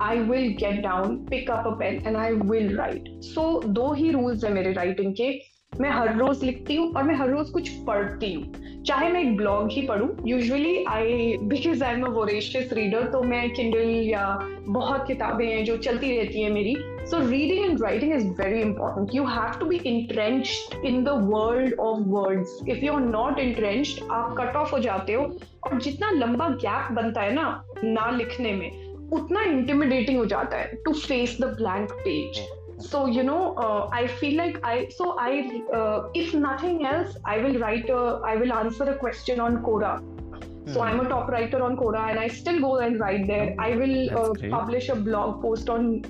i 0.00 0.10
will 0.28 0.44
get 0.60 0.76
down 0.84 1.16
pick 1.30 1.50
up 1.54 1.66
a 1.70 1.72
pen 1.80 1.98
and 2.06 2.20
i 2.24 2.28
will 2.50 2.68
write 2.76 3.08
so 3.28 3.46
दो 3.78 3.92
ही 3.94 4.12
rules 4.16 4.44
है 4.44 4.52
मेरे 4.52 4.74
writing 4.74 5.16
के 5.20 5.30
मैं 5.72 5.90
हर 5.90 6.16
रोज 6.18 6.42
लिखती 6.44 6.74
हूँ 6.76 6.92
और 6.92 7.02
मैं 7.02 7.14
हर 7.14 7.28
रोज 7.30 7.50
कुछ 7.50 7.68
पढ़ती 7.86 8.32
हूँ। 8.32 8.82
चाहे 8.86 9.08
मैं 9.12 9.20
एक 9.20 9.36
ब्लॉग 9.36 9.70
ही 9.72 9.82
पढूं 9.82 10.08
usually 10.28 10.84
I 10.88 11.36
because 11.42 11.84
I 11.84 11.94
am 11.94 12.02
a 12.02 12.08
voracious 12.08 12.72
reader 12.72 13.06
तो 13.06 13.22
मैं 13.22 13.50
किंडल 13.50 13.88
या 14.06 14.26
बहुत 14.68 15.06
किताबें 15.06 15.46
हैं 15.46 15.64
जो 15.64 15.76
चलती 15.76 16.16
रहती 16.16 16.42
हैं 16.42 16.50
मेरी। 16.50 16.74
So 17.10 17.18
reading 17.30 17.64
and 17.64 17.82
writing 17.82 18.12
is 18.14 18.26
very 18.40 18.60
important 18.60 19.14
you 19.14 19.24
have 19.24 19.58
to 19.60 19.66
be 19.66 19.76
entrenched 19.76 20.84
in 20.86 21.02
the 21.04 21.08
world 21.32 21.74
of 21.80 22.00
words 22.08 22.58
if 22.68 22.84
you 22.84 22.92
are 22.92 23.00
not 23.00 23.38
entrenched 23.38 24.02
आप 24.10 24.34
कट 24.38 24.56
ऑफ़ 24.56 24.72
हो 24.72 24.78
जाते 24.78 25.12
हो। 25.12 25.24
और 25.64 25.80
जितना 25.80 26.10
लंबा 26.10 26.48
गैप 26.48 26.92
बनता 26.92 27.20
है 27.20 27.34
ना 27.34 27.64
ना 27.84 28.10
लिखने 28.10 28.52
में, 28.52 28.70
उतना 29.12 29.42
इंटिमिडेटिंग 29.42 30.18
हो 30.18 30.26
जाता 30.26 30.56
है 30.56 30.82
to 30.84 30.92
face 30.92 31.36
the 31.40 31.44
blank 31.44 31.92
page 31.92 32.46
so 32.80 33.06
you 33.06 33.22
know 33.22 33.54
uh, 33.56 33.88
i 33.92 34.06
feel 34.06 34.36
like 34.36 34.58
i 34.64 34.88
so 34.88 35.16
i 35.18 35.62
uh, 35.72 36.08
if 36.14 36.34
nothing 36.34 36.86
else 36.86 37.16
i 37.24 37.38
will 37.38 37.58
write 37.58 37.90
a 37.90 38.20
i 38.24 38.36
will 38.36 38.52
answer 38.52 38.84
a 38.84 38.96
question 38.96 39.40
on 39.40 39.62
Quora. 39.62 40.00
Mm-hmm. 40.00 40.72
so 40.72 40.80
hmm. 40.80 40.86
i'm 40.86 41.00
a 41.00 41.08
top 41.08 41.28
writer 41.28 41.62
on 41.62 41.76
Quora, 41.76 42.10
and 42.10 42.18
i 42.18 42.28
still 42.28 42.60
go 42.60 42.78
and 42.78 42.98
write 43.00 43.26
there 43.26 43.54
i 43.58 43.76
will 43.76 44.18
uh, 44.18 44.32
publish 44.50 44.88
a 44.88 44.96
blog 44.96 45.42
post 45.42 45.68
on 45.68 46.02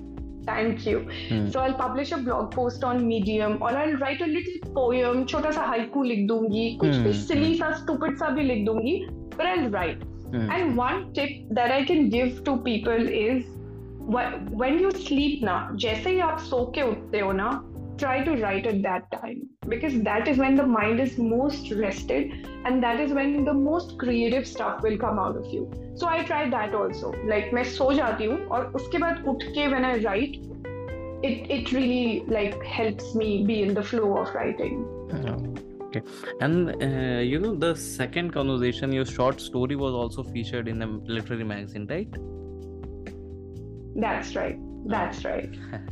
thank 0.46 0.86
you 0.86 1.00
mm-hmm. 1.00 1.50
so 1.50 1.60
i'll 1.60 1.74
publish 1.74 2.12
a 2.12 2.18
blog 2.18 2.50
post 2.52 2.84
on 2.84 3.06
medium 3.06 3.58
or 3.60 3.70
i'll 3.70 3.96
write 3.96 4.20
a 4.20 4.26
little 4.26 4.74
poem 4.74 5.26
chota 5.26 5.52
sa 5.52 5.66
haiku 5.72 6.04
lik 6.12 6.26
dungi 6.32 6.66
kuch 6.82 6.90
mm-hmm. 6.90 7.08
bhi 7.08 7.14
silly 7.14 7.52
sa 7.62 7.72
stupid 7.82 8.18
sa 8.18 8.30
bhi 8.38 8.64
dungi 8.70 8.96
but 9.36 9.46
i'll 9.46 9.70
write 9.76 10.02
hmm. 10.32 10.50
and 10.50 10.76
one 10.76 11.12
tip 11.12 11.30
that 11.60 11.70
i 11.70 11.84
can 11.84 12.08
give 12.08 12.44
to 12.44 12.56
people 12.68 13.10
is 13.22 13.44
when 14.09 14.79
you 14.79 14.91
sleep 14.91 15.43
ना 15.43 15.55
जैसे 15.81 16.09
ही 16.09 16.19
आप 16.19 16.39
सो 16.39 16.65
के 16.75 16.81
उठते 16.91 17.19
हो 17.19 17.31
ना 17.31 17.49
try 17.97 18.15
to 18.23 18.31
write 18.39 18.65
at 18.69 18.81
that 18.83 19.05
time 19.11 19.37
because 19.73 19.93
that 20.05 20.27
is 20.27 20.37
when 20.37 20.57
the 20.59 20.65
mind 20.71 20.99
is 21.03 21.13
most 21.17 21.69
rested 21.81 22.33
and 22.65 22.83
that 22.83 22.99
is 22.99 23.13
when 23.17 23.45
the 23.45 23.53
most 23.53 23.97
creative 24.01 24.47
stuff 24.47 24.81
will 24.87 24.97
come 25.03 25.21
out 25.25 25.37
of 25.37 25.45
you 25.53 25.61
so 26.01 26.09
I 26.15 26.17
try 26.31 26.41
that 26.55 26.75
also 26.81 27.13
like 27.33 27.53
मैं 27.53 27.63
सो 27.77 27.91
जाती 27.93 28.25
हूँ 28.25 28.37
और 28.57 28.65
उसके 28.81 28.97
बाद 29.05 29.23
उठ 29.33 29.43
के 29.57 29.69
when 29.75 29.89
I 29.91 29.95
write 30.07 30.37
it 31.29 31.49
it 31.57 31.71
really 31.71 32.25
like 32.37 32.61
helps 32.63 33.15
me 33.23 33.31
be 33.51 33.61
in 33.67 33.73
the 33.73 33.87
flow 33.93 34.11
of 34.17 34.35
writing 34.35 34.85
Okay. 35.95 36.01
And 36.41 36.83
uh, 36.83 37.21
you 37.21 37.39
know, 37.39 37.55
the 37.55 37.73
second 37.73 38.33
conversation, 38.33 38.91
your 38.91 39.05
short 39.05 39.39
story 39.39 39.77
was 39.77 39.93
also 39.93 40.23
featured 40.23 40.67
in 40.67 40.81
a 40.81 40.87
literary 40.87 41.45
magazine, 41.45 41.87
right? 41.89 42.17
That's 44.00 44.34
right. 44.34 44.58
That's 44.86 45.24
right. 45.24 45.54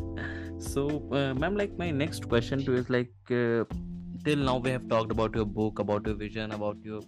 So, 0.61 1.09
uh, 1.13 1.35
ma'am, 1.35 1.57
like 1.57 1.79
my 1.79 1.93
next 1.93 2.29
question 2.29 2.65
to 2.65 2.73
you 2.73 2.79
is 2.79 2.91
like, 2.91 3.13
uh, 3.31 3.63
till 4.25 4.39
now 4.39 4.57
we 4.57 4.71
have 4.71 4.89
talked 4.89 5.13
about 5.13 5.37
your 5.37 5.45
book, 5.45 5.79
about 5.79 6.05
your 6.05 6.17
vision, 6.17 6.51
about 6.51 6.79
your, 6.83 7.01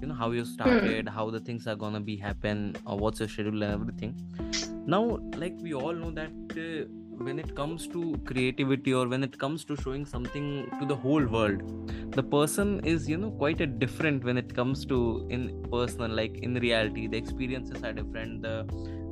you 0.00 0.08
know, 0.08 0.14
how 0.14 0.32
you 0.32 0.44
started, 0.44 1.08
how 1.08 1.30
the 1.30 1.38
things 1.38 1.68
are 1.68 1.76
gonna 1.76 2.00
be 2.00 2.16
happen, 2.16 2.74
or 2.84 2.98
what's 2.98 3.20
your 3.20 3.28
schedule 3.28 3.62
and 3.62 3.72
everything. 3.72 4.16
Now, 4.86 5.20
like 5.36 5.54
we 5.60 5.72
all 5.72 5.92
know 5.92 6.10
that 6.10 6.32
uh, 6.58 6.88
when 7.24 7.38
it 7.38 7.54
comes 7.54 7.86
to 7.88 8.20
creativity 8.24 8.92
or 8.92 9.06
when 9.08 9.22
it 9.22 9.38
comes 9.38 9.64
to 9.66 9.76
showing 9.76 10.04
something 10.04 10.68
to 10.80 10.86
the 10.86 10.96
whole 10.96 11.24
world, 11.24 11.62
the 12.12 12.22
person 12.22 12.80
is, 12.84 13.08
you 13.08 13.16
know, 13.16 13.30
quite 13.30 13.60
a 13.60 13.66
different 13.66 14.24
when 14.24 14.36
it 14.36 14.54
comes 14.54 14.84
to 14.86 15.26
in 15.30 15.64
personal, 15.70 16.10
like 16.10 16.38
in 16.38 16.54
reality, 16.54 17.06
the 17.06 17.16
experiences 17.16 17.84
are 17.84 17.92
different, 17.92 18.42
the 18.42 18.66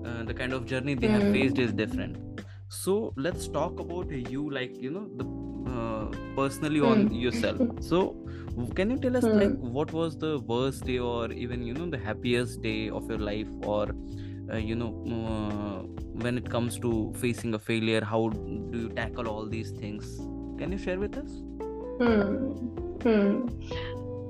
uh, 0.04 0.22
the 0.24 0.34
kind 0.34 0.52
of 0.52 0.66
journey 0.66 0.94
they 0.94 1.08
have 1.08 1.24
Mm. 1.24 1.32
faced 1.36 1.58
is 1.58 1.72
different 1.72 2.42
so 2.68 3.12
let's 3.16 3.48
talk 3.48 3.80
about 3.80 4.10
you 4.34 4.50
like 4.50 4.76
you 4.86 4.90
know 4.90 5.06
the 5.20 5.26
uh, 5.74 6.06
personally 6.36 6.80
on 6.80 7.06
Mm. 7.08 7.20
yourself 7.24 7.60
so 7.90 8.00
can 8.78 8.90
you 8.90 8.98
tell 9.04 9.16
us 9.16 9.24
Mm. 9.24 9.38
like 9.42 9.56
what 9.78 9.92
was 9.92 10.16
the 10.24 10.32
worst 10.52 10.84
day 10.90 10.98
or 10.98 11.32
even 11.32 11.62
you 11.70 11.74
know 11.74 11.88
the 11.96 12.02
happiest 12.08 12.60
day 12.62 12.88
of 12.90 13.08
your 13.14 13.18
life 13.18 13.48
or 13.74 13.86
uh, 14.52 14.56
you 14.56 14.74
know 14.82 14.90
uh, 15.18 15.78
when 16.26 16.38
it 16.42 16.48
comes 16.50 16.78
to 16.86 16.92
facing 17.24 17.54
a 17.54 17.58
failure 17.70 18.04
how 18.12 18.22
do 18.28 18.78
you 18.84 18.88
tackle 19.00 19.28
all 19.34 19.46
these 19.56 19.70
things 19.82 20.14
can 20.58 20.72
you 20.76 20.78
share 20.86 20.98
with 21.06 21.16
us 21.24 21.40
Hmm. 21.98 22.30
Hmm. 23.02 23.48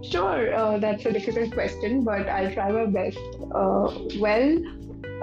Sure, 0.02 0.54
uh, 0.54 0.78
that's 0.78 1.04
a 1.06 1.12
difficult 1.12 1.52
question, 1.52 2.04
but 2.04 2.28
I'll 2.28 2.52
try 2.52 2.70
my 2.70 2.84
best. 2.86 3.18
Uh, 3.54 3.90
well, 4.18 4.58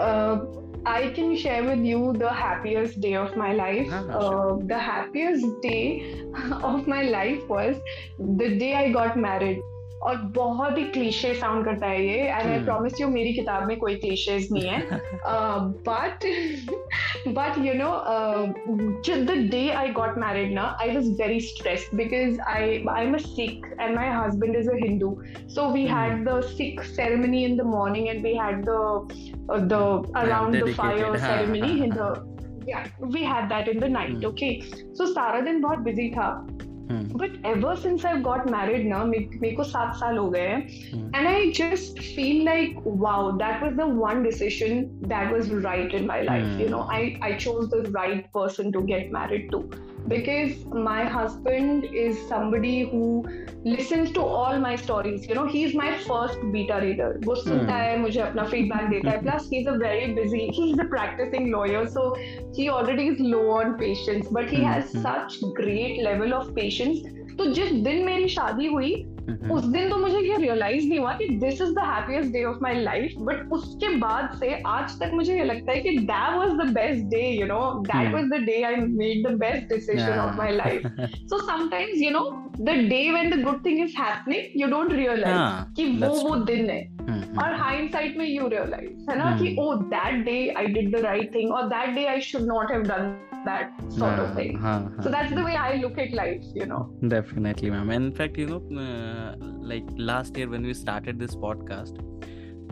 uh, 0.01 0.45
I 0.85 1.09
can 1.15 1.35
share 1.35 1.63
with 1.63 1.83
you 1.85 2.13
the 2.13 2.31
happiest 2.33 2.99
day 3.01 3.15
of 3.15 3.35
my 3.35 3.53
life. 3.53 3.89
Ah, 3.91 4.19
sure. 4.19 4.53
Uh, 4.53 4.65
the 4.67 4.79
happiest 4.79 5.45
day 5.61 6.21
of 6.63 6.87
my 6.87 7.03
life 7.03 7.47
was 7.47 7.77
the 8.17 8.57
day 8.57 8.73
I 8.75 8.91
got 8.91 9.17
married. 9.17 9.61
और 10.06 10.16
बहुत 10.36 10.76
ही 10.78 10.82
cliche 10.94 11.32
sound 11.34 11.64
करता 11.64 11.86
है 11.86 12.04
ये 12.06 12.16
and 12.16 12.48
I 12.48 12.56
Hmm. 12.56 12.64
Promise 12.64 13.00
you 13.00 13.06
मेरी 13.08 13.32
किताब 13.34 13.66
में 13.68 13.76
कोई 13.78 13.94
cliches 14.02 14.48
नहीं 14.52 14.66
है 14.68 15.00
but 15.86 16.26
but 17.38 17.56
you 17.66 17.72
know 17.78 17.92
uh, 18.14 18.42
just 19.08 19.24
the 19.30 19.36
day 19.54 19.62
i 19.82 19.84
got 19.98 20.18
married 20.24 20.52
now 20.58 20.66
i 20.84 20.88
was 20.96 21.08
very 21.20 21.38
stressed 21.46 21.96
because 22.02 22.38
i 22.56 22.60
i'm 22.96 23.16
a 23.20 23.22
sikh 23.24 23.66
and 23.86 23.98
my 24.00 24.06
husband 24.18 24.60
is 24.60 24.70
a 24.74 24.76
hindu 24.82 25.10
so 25.56 25.66
we 25.78 25.82
Hmm. 25.86 25.96
had 25.96 26.22
the 26.28 26.36
sikh 26.52 26.84
ceremony 27.00 27.42
in 27.50 27.56
the 27.62 27.68
morning 27.72 28.08
and 28.14 28.28
we 28.30 28.34
had 28.44 28.62
the 28.70 28.78
uh, 29.48 29.60
the 29.74 29.82
around 30.22 30.60
the 30.62 30.72
fire 30.80 30.96
dedicated, 30.96 31.20
हाँ, 31.22 31.32
ceremony 31.32 31.72
हाँ, 31.72 31.88
in 31.88 31.96
the 32.00 32.08
yeah 32.70 32.86
we 33.16 33.24
had 33.32 33.50
that 33.56 33.72
in 33.74 33.82
the 33.86 33.90
night 33.98 34.14
Hmm. 34.14 34.30
okay 34.32 34.52
so 35.00 35.10
सारा 35.16 35.40
दिन 35.50 35.60
बहुत 35.66 35.84
busy 35.90 36.08
था 36.18 36.30
Hmm. 36.90 37.04
But 37.20 37.30
ever 37.44 37.74
since 37.84 38.04
I've 38.04 38.22
got 38.22 38.46
married 38.50 38.84
now, 38.92 39.04
मेरे 39.06 39.52
को 39.52 39.64
सात 39.64 39.94
साल 39.94 40.16
हो 40.16 40.30
गए 40.30 40.40
हैं, 40.40 40.66
Hmm. 40.94 41.06
and 41.18 41.28
I 41.30 41.52
just 41.60 41.98
feel 42.18 42.44
like 42.48 42.76
wow, 43.04 43.32
that 43.42 43.64
was 43.64 43.74
the 43.80 43.88
one 44.02 44.22
decision 44.28 44.84
that 45.12 45.34
was 45.34 45.50
right 45.66 45.94
in 46.00 46.06
my 46.10 46.20
life. 46.22 46.46
Hmm. 46.46 46.60
You 46.60 46.68
know, 46.68 46.84
I 46.98 47.00
I 47.28 47.32
chose 47.46 47.70
the 47.70 47.82
right 47.98 48.24
person 48.38 48.72
to 48.72 48.84
get 48.92 49.10
married 49.10 49.50
to 49.50 49.62
because 50.07 50.65
my 50.65 51.03
husband 51.05 51.85
is 51.85 52.17
somebody 52.27 52.81
who 52.81 53.23
listens 53.63 54.11
to 54.11 54.21
all 54.21 54.59
my 54.59 54.75
stories 54.75 55.27
you 55.27 55.35
know 55.35 55.45
he's 55.45 55.75
my 55.75 55.97
first 55.97 56.39
beta 56.51 56.79
reader. 56.81 57.09
वो 57.25 57.35
hmm. 57.35 57.43
सुनता 57.43 57.75
है 57.75 57.97
मुझे 57.99 58.19
अपना 58.21 58.43
feedback 58.43 58.89
देता 58.89 59.11
है 59.11 59.21
plus 59.21 59.49
he 59.53 59.59
is 59.59 59.67
a 59.67 59.73
very 59.77 60.13
busy 60.13 60.49
he 60.53 60.69
is 60.71 60.81
a 60.81 60.87
practising 60.89 61.47
lawyer 61.51 61.87
so 61.89 62.09
he 62.57 62.67
already 62.67 63.07
is 63.07 63.21
low 63.23 63.41
on 63.53 63.73
patience 63.79 64.29
but 64.33 64.51
he 64.51 64.63
has 64.63 64.97
such 64.97 65.39
great 65.61 66.03
level 66.03 66.33
of 66.33 66.51
patience 66.53 67.03
तो 67.37 67.45
जिस 67.53 67.71
दिन 67.71 68.03
मेरी 68.05 68.27
शादी 68.27 68.65
हुई 68.67 68.93
उस 69.51 69.63
दिन 69.65 69.89
तो 69.89 69.97
मुझे 69.97 70.19
ये 70.19 70.37
रियलाइज़ 70.37 70.87
नहीं 70.89 70.99
हुआ 70.99 71.13
कि 71.13 71.27
this 71.39 71.61
is 71.61 71.73
the 71.73 71.79
happiest 71.85 72.31
day 72.33 72.43
of 72.43 72.57
my 72.61 72.73
life 72.81 73.13
but 73.19 73.51
उसके 73.53 73.89
बाद 73.95 74.29
से 74.39 74.61
आज 74.67 74.99
तक 74.99 75.11
मुझे 75.13 75.37
ये 75.37 75.43
लगता 75.43 75.71
है 75.71 75.79
कि 75.81 75.97
that 75.97 76.37
was 76.37 76.51
the 76.51 76.69
best 76.73 77.03
day 77.05 77.21
you 77.29 77.45
know 77.47 77.59
that. 77.87 78.13
Was 78.13 78.23
the 78.23 78.41
day 78.45 78.61
I 78.63 78.75
made 78.75 79.27
the 79.27 79.31
best 79.39 79.73
decision 79.73 80.19
of 80.19 80.37
my 80.37 80.51
life 80.51 80.87
so 81.29 81.37
sometimes 81.47 82.01
you 82.01 82.11
know 82.11 82.29
the 82.61 82.69
day 82.89 83.01
when 83.11 83.29
the 83.29 83.41
good 83.43 83.65
thing 83.65 83.79
is 83.79 83.95
happening 83.99 84.61
you 84.61 84.67
don't 84.67 84.93
realise 84.93 85.73
कि 85.75 85.85
वो 86.03 86.13
वो 86.29 86.35
दिन 86.45 86.69
है 86.69 86.81
Mhm. 87.01 87.39
और 87.43 87.53
hindsight 87.53 88.17
में 88.17 88.25
you 88.25 88.47
realise 88.47 89.09
है 89.09 89.17
ना 89.17 89.37
कि. 89.37 89.55
ओ 89.59 89.73
that 89.93 90.23
day 90.25 90.37
I 90.57 90.65
did 90.65 90.95
the 90.97 90.99
right 91.01 91.33
thing 91.35 91.51
और 91.51 91.67
that 91.67 91.89
day 91.95 92.05
I 92.05 92.21
should 92.21 92.41
not 92.41 92.71
have 92.71 92.81
done 92.83 93.15
that 93.45 93.71
sort 93.89 94.19
uh, 94.19 94.23
of 94.23 94.35
thing. 94.35 94.57
Uh, 94.63 94.89
so 95.01 95.09
that's 95.09 95.33
the 95.33 95.43
way 95.43 95.55
I 95.55 95.75
look 95.75 95.97
at 95.97 96.11
life, 96.11 96.43
you 96.53 96.65
know. 96.65 96.93
Definitely, 97.07 97.69
ma'am. 97.69 97.89
And 97.89 98.05
in 98.05 98.13
fact, 98.13 98.37
you 98.37 98.47
know, 98.47 98.61
uh, 98.79 99.35
like 99.73 99.83
last 99.97 100.37
year 100.37 100.49
when 100.49 100.63
we 100.63 100.73
started 100.73 101.19
this 101.19 101.35
podcast, 101.35 101.99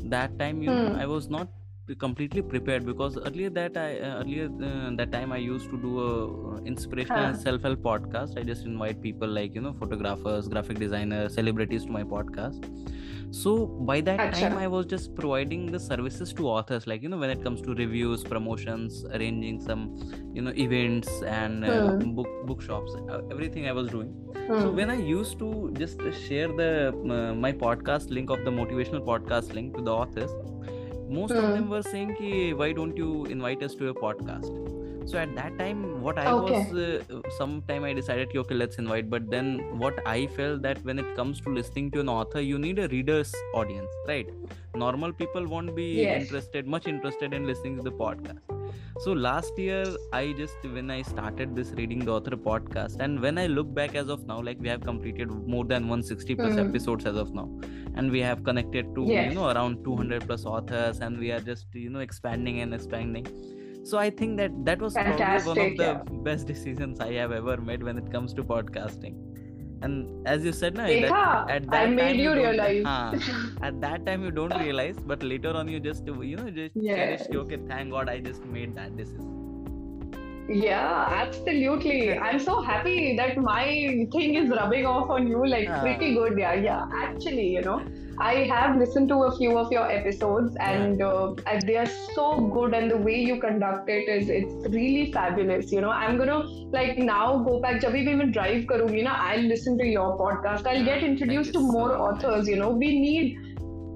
that 0.09 0.37
time 0.39 0.61
you 0.61 0.69
hmm. 0.69 0.93
know, 0.93 0.99
I 0.99 1.05
was 1.05 1.29
not 1.29 1.49
completely 1.97 2.41
prepared 2.43 2.85
because 2.85 3.17
earlier 3.17 3.49
that 3.49 3.75
I 3.75 3.99
uh, 3.99 4.19
earlier 4.19 4.49
uh, 4.61 4.91
that 4.95 5.11
time 5.11 5.31
I 5.31 5.37
used 5.37 5.69
to 5.71 5.77
do 5.77 5.99
a 5.99 6.55
uh, 6.55 6.57
inspirational 6.63 7.33
self-help 7.33 7.79
podcast. 7.79 8.37
I 8.37 8.43
just 8.43 8.65
invite 8.65 9.01
people 9.01 9.27
like 9.27 9.55
you 9.55 9.61
know 9.61 9.73
photographers, 9.73 10.47
graphic 10.47 10.79
designers, 10.79 11.33
celebrities 11.33 11.85
to 11.85 11.91
my 11.91 12.03
podcast 12.03 12.63
so 13.31 13.67
by 13.67 14.01
that 14.01 14.19
Acha. 14.19 14.31
time, 14.41 14.57
I 14.57 14.67
was 14.67 14.85
just 14.85 15.15
providing 15.15 15.67
the 15.71 15.79
services 15.79 16.33
to 16.33 16.47
authors, 16.47 16.87
like 16.87 17.03
you 17.03 17.09
know, 17.09 17.17
when 17.17 17.29
it 17.29 17.43
comes 17.43 17.61
to 17.61 17.75
reviews, 17.75 18.23
promotions, 18.23 19.05
arranging 19.13 19.59
some, 19.61 19.83
you 20.33 20.41
know, 20.41 20.51
events 20.55 21.21
and 21.21 21.63
uh, 21.65 21.91
Hmm. 21.91 22.13
book 22.15 22.27
bookshops, 22.47 22.95
uh, 23.09 23.21
everything 23.31 23.67
I 23.67 23.71
was 23.71 23.89
doing. 23.89 24.09
Hmm. 24.47 24.61
So 24.61 24.71
when 24.71 24.89
I 24.89 24.95
used 24.95 25.37
to 25.39 25.71
just 25.77 26.01
share 26.27 26.47
the 26.47 26.71
uh, 26.89 27.35
my 27.35 27.51
podcast 27.51 28.09
link 28.09 28.31
of 28.31 28.43
the 28.45 28.51
motivational 28.51 29.05
podcast 29.11 29.53
link 29.53 29.75
to 29.77 29.83
the 29.83 29.93
authors, 29.93 30.31
most 31.19 31.31
of 31.31 31.43
Hmm. 31.43 31.53
them 31.59 31.69
were 31.69 31.83
saying, 31.91 32.15
"Ki, 32.21 32.33
"Why 32.63 32.71
don't 32.81 32.97
you 33.05 33.13
invite 33.37 33.61
us 33.69 33.75
to 33.83 33.89
a 33.89 33.93
podcast?" 33.93 34.49
So 35.09 35.17
at 35.17 35.33
that 35.35 35.57
time, 35.59 35.79
what 36.05 36.19
I 36.19 36.31
Okay. 36.31 36.53
was, 36.55 36.71
uh, 36.71 37.21
sometime 37.37 37.83
I 37.89 37.93
decided, 37.99 38.35
"Okay, 38.41 38.57
let's 38.61 38.77
invite." 38.81 39.07
But 39.13 39.29
then, 39.35 39.47
what 39.83 40.01
I 40.11 40.17
felt 40.39 40.61
that 40.67 40.83
when 40.89 40.99
it 41.03 41.09
comes 41.19 41.41
to 41.45 41.53
listening 41.59 41.87
to 41.95 42.01
an 42.05 42.11
author, 42.15 42.41
you 42.49 42.59
need 42.65 42.81
a 42.83 42.87
reader's 42.93 43.31
audience, 43.61 43.95
right? 44.11 44.29
Normal 44.83 45.13
people 45.21 45.47
won't 45.53 45.73
be 45.79 45.87
Yes. 46.01 46.19
interested, 46.19 46.67
much 46.75 46.87
interested 46.93 47.33
in 47.39 47.47
listening 47.51 47.77
to 47.79 47.87
the 47.89 47.95
podcast. 48.03 48.55
So 49.05 49.13
last 49.25 49.57
year, 49.65 49.81
I 50.19 50.21
just 50.41 50.69
when 50.77 50.91
I 50.97 51.01
started 51.09 51.55
this 51.61 51.71
reading 51.81 52.05
the 52.09 52.13
author 52.19 52.37
podcast, 52.49 52.99
and 53.07 53.19
when 53.27 53.37
I 53.43 53.47
look 53.57 53.73
back 53.81 53.95
as 54.03 54.09
of 54.17 54.25
now, 54.33 54.39
like 54.49 54.61
we 54.67 54.71
have 54.75 54.83
completed 54.91 55.31
more 55.55 55.65
than 55.73 55.87
160 55.93 56.35
plus 56.43 56.57
Hmm. 56.57 56.65
episodes 56.67 57.05
as 57.13 57.21
of 57.25 57.33
now, 57.41 57.47
and 57.95 58.11
we 58.17 58.21
have 58.29 58.43
connected 58.51 58.93
to 58.99 59.07
Yes. 59.13 59.25
you 59.29 59.33
know 59.39 59.47
around 59.55 59.83
200 59.89 60.27
plus 60.31 60.45
authors, 60.57 60.99
and 61.09 61.17
we 61.25 61.31
are 61.37 61.41
just 61.53 61.79
you 61.85 61.89
know 61.97 62.05
expanding 62.09 62.61
and 62.67 62.79
expanding 62.81 63.31
so 63.89 63.97
i 63.97 64.09
think 64.09 64.37
that 64.37 64.53
that 64.69 64.81
was 64.85 64.93
Fantastic, 64.93 65.43
probably 65.43 65.63
one 65.63 65.71
of 65.71 65.77
the 65.77 66.13
yeah. 66.13 66.21
best 66.29 66.47
decisions 66.47 66.99
i 66.99 67.11
have 67.13 67.31
ever 67.31 67.57
made 67.57 67.83
when 67.83 67.97
it 67.97 68.11
comes 68.11 68.33
to 68.33 68.43
podcasting. 68.43 69.17
And 69.81 70.27
as 70.27 70.43
you 70.43 70.51
said 70.51 70.73
no, 70.77 70.85
that, 70.85 71.49
at 71.49 71.65
that 71.71 71.73
I 71.73 71.85
made 71.89 72.17
you, 72.17 72.31
you 72.31 72.33
realize. 72.33 73.27
at 73.61 73.79
that 73.79 74.05
time 74.05 74.25
you 74.25 74.31
don't 74.39 74.53
realize 74.61 74.97
but 75.11 75.23
later 75.23 75.53
on 75.59 75.69
you 75.69 75.79
just 75.79 76.05
you 76.05 76.35
know 76.39 76.49
just 76.49 76.75
yes. 76.75 77.27
cherish 77.27 77.37
okay 77.43 77.59
thank 77.69 77.91
god 77.91 78.09
i 78.09 78.19
just 78.19 78.43
made 78.57 78.75
that 78.75 78.97
decision. 78.97 79.39
Yeah 80.49 81.05
absolutely. 81.21 82.17
I'm 82.17 82.39
so 82.39 82.59
happy 82.61 83.15
that 83.17 83.37
my 83.37 84.05
thing 84.11 84.35
is 84.35 84.49
rubbing 84.49 84.85
off 84.85 85.09
on 85.09 85.27
you 85.27 85.47
like 85.47 85.69
pretty 85.79 86.13
good. 86.13 86.37
Yeah 86.37 86.55
yeah 86.55 86.85
actually 87.07 87.47
you 87.53 87.61
know. 87.61 87.81
I 88.19 88.43
have 88.51 88.77
listened 88.77 89.07
to 89.09 89.23
a 89.23 89.37
few 89.37 89.57
of 89.57 89.71
your 89.71 89.89
episodes, 89.89 90.55
and 90.59 91.01
uh, 91.01 91.35
they 91.65 91.77
are 91.77 91.87
so 92.13 92.49
good. 92.53 92.73
And 92.73 92.91
the 92.91 92.97
way 92.97 93.17
you 93.19 93.39
conduct 93.39 93.89
it 93.89 94.09
is 94.09 94.29
it's 94.29 94.73
really 94.73 95.11
fabulous. 95.13 95.71
You 95.71 95.81
know, 95.81 95.89
I'm 95.89 96.17
gonna 96.17 96.39
like 96.77 96.97
now 96.97 97.43
go 97.43 97.59
back. 97.61 97.81
Jabhi 97.81 98.05
bhi 98.07 98.33
drive 98.33 98.65
karungi 98.65 99.03
na, 99.03 99.15
I'll 99.17 99.47
listen 99.53 99.77
to 99.77 99.85
your 99.85 100.17
podcast. 100.17 100.67
I'll 100.67 100.83
get 100.83 101.03
introduced 101.03 101.53
to 101.53 101.59
more 101.59 101.97
authors. 101.97 102.47
You 102.47 102.57
know, 102.57 102.71
we 102.71 102.99
need 102.99 103.48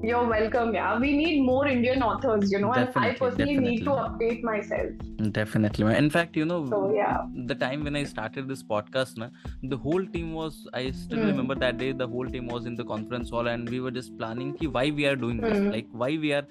you're 0.03 0.27
welcome. 0.27 0.73
Yeah, 0.73 0.99
we 0.99 1.15
need 1.15 1.41
more 1.43 1.65
Indian 1.65 2.03
authors. 2.03 2.51
You 2.51 2.59
know, 2.59 2.71
and 2.73 2.81
I 2.81 2.85
Definitely, 2.85 3.19
personally 3.19 3.57
need 3.57 3.79
to 3.85 3.91
update 3.91 4.43
myself. 4.43 4.89
Definitely. 5.31 5.95
In 5.95 6.09
fact, 6.09 6.35
you 6.35 6.43
know, 6.45 6.65
So 6.69 6.93
yeah. 6.93 7.21
the 7.51 7.55
time 7.55 7.85
when 7.85 7.95
I 7.95 8.03
started 8.03 8.49
this 8.49 8.63
podcast, 8.63 9.17
na, 9.17 9.29
the 9.63 9.77
whole 9.77 10.05
team 10.17 10.33
was. 10.33 10.67
I 10.73 10.91
still 10.91 11.21
Hmm. 11.21 11.29
remember 11.31 11.55
that 11.63 11.77
day. 11.77 11.93
The 12.03 12.07
whole 12.15 12.27
team 12.35 12.47
was 12.57 12.65
in 12.65 12.75
the 12.81 12.87
conference 12.91 13.29
hall, 13.37 13.47
and 13.53 13.69
we 13.75 13.79
were 13.87 13.95
just 13.99 14.17
planning 14.17 14.51
ki 14.59 14.67
why 14.79 14.85
we 14.99 15.07
are 15.13 15.15
doing 15.25 15.39
this, 15.47 15.57
Hmm. 15.63 15.71
like 15.77 15.87
why 16.03 16.11
we 16.27 16.33
are, 16.41 16.43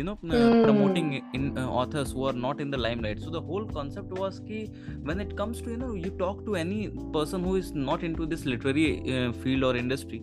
you 0.00 0.06
know, 0.10 0.16
Hmm. 0.22 0.62
promoting 0.62 1.12
in 1.40 1.50
uh, 1.64 1.66
authors 1.82 2.12
who 2.18 2.24
are 2.32 2.36
not 2.46 2.64
in 2.66 2.70
the 2.76 2.82
limelight. 2.86 3.26
So 3.26 3.34
the 3.40 3.44
whole 3.50 3.66
concept 3.80 4.16
was 4.24 4.40
ki 4.52 4.62
when 5.10 5.26
it 5.28 5.36
comes 5.42 5.66
to 5.66 5.74
you 5.76 5.82
know 5.84 5.92
you 6.06 6.14
talk 6.24 6.46
to 6.50 6.56
any 6.64 6.80
person 7.20 7.50
who 7.50 7.56
is 7.66 7.74
not 7.92 8.08
into 8.12 8.32
this 8.34 8.46
literary 8.54 8.88
uh, 9.18 9.32
field 9.44 9.70
or 9.72 9.76
industry. 9.86 10.22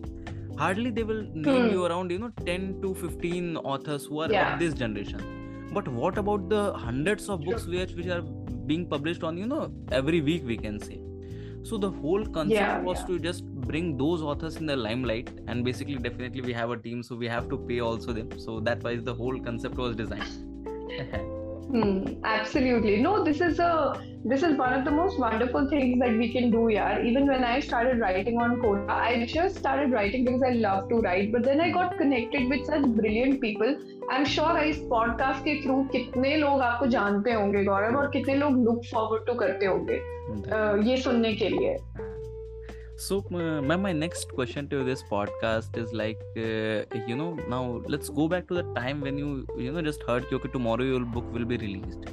Hardly 0.60 0.90
they 0.96 1.02
will 1.10 1.22
name 1.34 1.44
Hmm. 1.66 1.70
you 1.74 1.84
around 1.88 2.10
you 2.14 2.18
know 2.22 2.30
10 2.46 2.64
to 2.82 2.94
15 3.02 3.56
authors 3.74 4.06
who 4.10 4.20
are 4.24 4.30
Yeah. 4.32 4.48
of 4.54 4.58
this 4.62 4.74
generation 4.80 5.22
but 5.76 5.86
what 6.00 6.18
about 6.22 6.48
the 6.54 6.62
hundreds 6.86 7.28
of 7.34 7.44
books 7.50 7.66
which 7.74 7.94
which 8.00 8.10
are 8.16 8.22
being 8.72 8.84
published 8.94 9.24
on 9.30 9.38
you 9.42 9.46
know 9.52 9.62
every 10.00 10.20
week 10.28 10.44
we 10.52 10.56
can 10.66 10.76
say 10.88 10.98
so 11.70 11.78
the 11.86 11.90
whole 12.02 12.26
concept 12.36 12.58
Yeah, 12.60 12.84
was 12.90 13.00
yeah. 13.00 13.08
to 13.12 13.18
just 13.28 13.48
bring 13.70 13.88
those 14.04 14.22
authors 14.32 14.56
in 14.62 14.66
the 14.74 14.76
limelight 14.84 15.32
and 15.46 15.64
basically 15.70 15.98
definitely 16.08 16.44
we 16.52 16.54
have 16.60 16.70
a 16.76 16.78
team 16.86 17.02
so 17.10 17.20
we 17.24 17.28
have 17.36 17.48
to 17.54 17.58
pay 17.72 17.80
also 17.90 18.12
them 18.20 18.30
so 18.46 18.60
that 18.70 18.82
why 18.88 18.96
the 19.10 19.16
whole 19.22 19.38
concept 19.50 19.76
was 19.86 19.96
designed 20.04 21.36
Hmm, 21.70 22.24
absolutely. 22.24 23.00
No, 23.00 23.22
this 23.24 23.40
is 23.40 23.58
a 23.60 24.02
this 24.24 24.42
is 24.42 24.56
one 24.58 24.72
of 24.72 24.84
the 24.84 24.90
most 24.90 25.18
wonderful 25.18 25.68
things 25.70 25.98
that 26.00 26.16
we 26.18 26.32
can 26.32 26.50
do, 26.50 26.68
yeah. 26.68 27.00
Even 27.02 27.26
when 27.26 27.44
I 27.44 27.60
started 27.60 28.00
writing 28.00 28.38
on 28.38 28.60
Coda, 28.60 28.92
I 28.92 29.24
just 29.24 29.56
started 29.56 29.92
writing 29.92 30.24
because 30.24 30.42
I 30.42 30.50
love 30.50 30.88
to 30.88 30.96
write. 30.96 31.32
But 31.32 31.44
then 31.44 31.60
I 31.60 31.70
got 31.70 31.96
connected 31.96 32.48
with 32.48 32.66
such 32.66 32.82
brilliant 32.98 33.40
people. 33.40 33.76
I'm 34.10 34.24
sure 34.24 34.58
इस 34.72 34.82
podcast 34.92 35.44
के 35.44 35.62
through 35.62 35.80
कितने 35.92 36.36
लोग 36.36 36.60
आपको 36.60 36.86
जानते 36.96 37.32
होंगे 37.32 37.64
गौरव 37.64 37.96
और 37.96 38.10
कितने 38.16 38.34
लोग 38.34 38.62
look 38.68 38.84
forward 38.92 39.26
to 39.30 39.38
करते 39.40 39.66
होंगे 39.66 39.98
अ, 40.52 40.88
ये 40.90 40.96
सुनने 40.96 41.34
के 41.34 41.48
लिए. 41.48 41.76
So, 43.00 43.24
uh, 43.32 43.62
my 43.62 43.92
next 43.92 44.28
question 44.34 44.68
to 44.68 44.84
this 44.84 45.02
podcast 45.10 45.78
is 45.78 45.92
like, 45.94 46.20
uh, 46.36 46.84
you 47.06 47.16
know, 47.16 47.32
now 47.48 47.80
let's 47.88 48.10
go 48.10 48.28
back 48.28 48.46
to 48.48 48.54
the 48.54 48.62
time 48.74 49.00
when 49.00 49.16
you, 49.16 49.46
you 49.56 49.72
know, 49.72 49.80
just 49.80 50.02
heard, 50.02 50.26
okay, 50.30 50.48
tomorrow 50.50 50.84
your 50.84 51.00
book 51.00 51.32
will 51.32 51.46
be 51.46 51.56
released. 51.56 52.04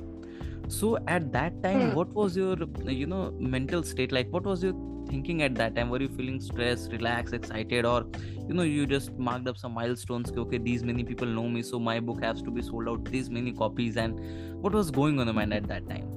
So, 0.70 0.98
at 1.08 1.32
that 1.34 1.62
time, 1.62 1.90
Hmm. 1.90 1.94
what 1.94 2.14
was 2.14 2.38
your, 2.38 2.56
you 2.86 3.06
know, 3.06 3.32
mental 3.38 3.84
state? 3.84 4.14
Like, 4.14 4.32
what 4.32 4.46
was 4.46 4.64
your 4.64 4.74
thinking 5.10 5.42
at 5.42 5.56
that 5.56 5.76
time? 5.76 5.90
Were 5.90 6.02
you 6.02 6.08
feeling 6.08 6.40
stressed, 6.40 6.92
relaxed, 6.94 7.34
excited, 7.34 7.86
or, 7.86 8.06
you 8.48 8.54
know, 8.54 8.64
you 8.64 8.86
just 8.86 9.12
marked 9.18 9.48
up 9.50 9.58
some 9.58 9.74
milestones? 9.74 10.32
Okay, 10.38 10.58
these 10.58 10.84
many 10.84 11.04
people 11.04 11.28
know 11.28 11.50
me, 11.50 11.64
so 11.64 11.80
my 11.80 12.00
book 12.00 12.24
has 12.24 12.42
to 12.44 12.52
be 12.52 12.62
sold 12.62 12.88
out 12.88 13.04
these 13.06 13.30
many 13.30 13.52
copies. 13.52 13.98
And 13.98 14.20
what 14.62 14.74
was 14.74 14.90
going 14.92 15.20
on 15.20 15.28
in 15.28 15.28
your 15.28 15.34
mind 15.36 15.54
at 15.54 15.68
that 15.68 15.90
time? 15.90 16.08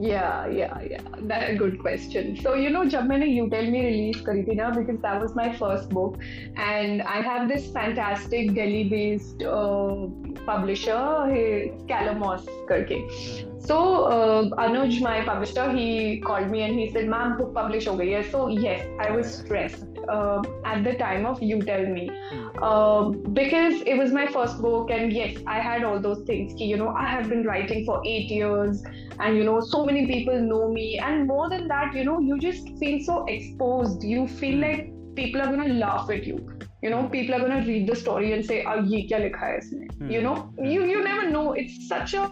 Yeah, 0.00 0.46
yeah, 0.46 0.80
yeah. 0.90 1.02
That 1.28 1.50
a 1.50 1.54
good 1.54 1.78
question. 1.78 2.36
So 2.42 2.54
you 2.54 2.70
know, 2.70 2.84
जब 2.84 3.06
मैंने 3.08 3.26
You 3.30 3.48
Tell 3.50 3.70
Me 3.70 3.82
release 3.84 4.20
करी 4.26 4.42
थी 4.48 4.56
ना, 4.56 4.70
because 4.74 5.00
that 5.02 5.20
was 5.20 5.34
my 5.36 5.52
first 5.58 5.90
book, 5.90 6.16
and 6.56 7.02
I 7.02 7.20
have 7.20 7.46
this 7.48 7.70
fantastic 7.72 8.54
Delhi-based 8.54 9.42
uh, 9.42 10.08
publisher, 10.46 10.98
hey 11.32 11.44
Calamos 11.92 12.48
करके. 12.70 12.98
So 13.60 13.78
uh, 14.04 14.50
Anuj, 14.66 15.00
my 15.02 15.20
publisher, 15.24 15.70
he 15.70 16.20
called 16.20 16.50
me 16.50 16.62
and 16.62 16.80
he 16.80 16.90
said, 16.90 17.06
"Ma'am, 17.06 17.36
book 17.38 17.54
publish 17.54 17.86
ho 17.86 17.96
gayi 17.96 18.16
hai." 18.16 18.28
So 18.30 18.48
yes, 18.48 18.84
I 18.98 19.10
was 19.12 19.32
stressed 19.32 19.85
uh, 20.09 20.41
at 20.65 20.83
the 20.83 20.93
time 20.95 21.25
of 21.25 21.41
You 21.41 21.61
Tell 21.61 21.85
Me 21.85 22.09
uh, 22.61 23.09
because 23.33 23.81
it 23.81 23.97
was 23.97 24.11
my 24.11 24.27
first 24.27 24.61
book, 24.61 24.89
and 24.89 25.13
yes, 25.13 25.37
I 25.47 25.59
had 25.59 25.83
all 25.83 25.99
those 25.99 26.23
things. 26.25 26.53
Ki, 26.57 26.65
you 26.65 26.77
know, 26.77 26.89
I 26.89 27.07
have 27.07 27.29
been 27.29 27.43
writing 27.43 27.85
for 27.85 28.01
eight 28.05 28.29
years, 28.29 28.83
and 29.19 29.37
you 29.37 29.43
know, 29.43 29.59
so 29.59 29.85
many 29.85 30.07
people 30.07 30.39
know 30.39 30.71
me, 30.71 30.99
and 30.99 31.27
more 31.27 31.49
than 31.49 31.67
that, 31.67 31.93
you 31.93 32.03
know, 32.03 32.19
you 32.19 32.39
just 32.39 32.69
feel 32.79 32.99
so 33.03 33.25
exposed. 33.25 34.03
You 34.03 34.27
feel 34.27 34.59
like 34.59 34.91
people 35.15 35.41
are 35.41 35.47
gonna 35.47 35.73
laugh 35.73 36.09
at 36.09 36.25
you. 36.25 36.37
You 36.81 36.91
know, 36.91 37.07
people 37.09 37.35
are 37.35 37.39
gonna 37.39 37.65
read 37.65 37.87
the 37.87 37.95
story 37.95 38.33
and 38.33 38.45
say, 38.45 38.63
"Ah, 38.63 38.79
ye 38.93 39.07
kya 39.11 39.21
likha 39.25 39.45
hai 39.45 39.53
isme?" 39.61 40.11
You 40.15 40.21
know, 40.21 40.35
you 40.73 40.83
you 40.95 41.03
never 41.03 41.29
know. 41.29 41.45
It's 41.53 41.87
such 41.87 42.13
a 42.13 42.27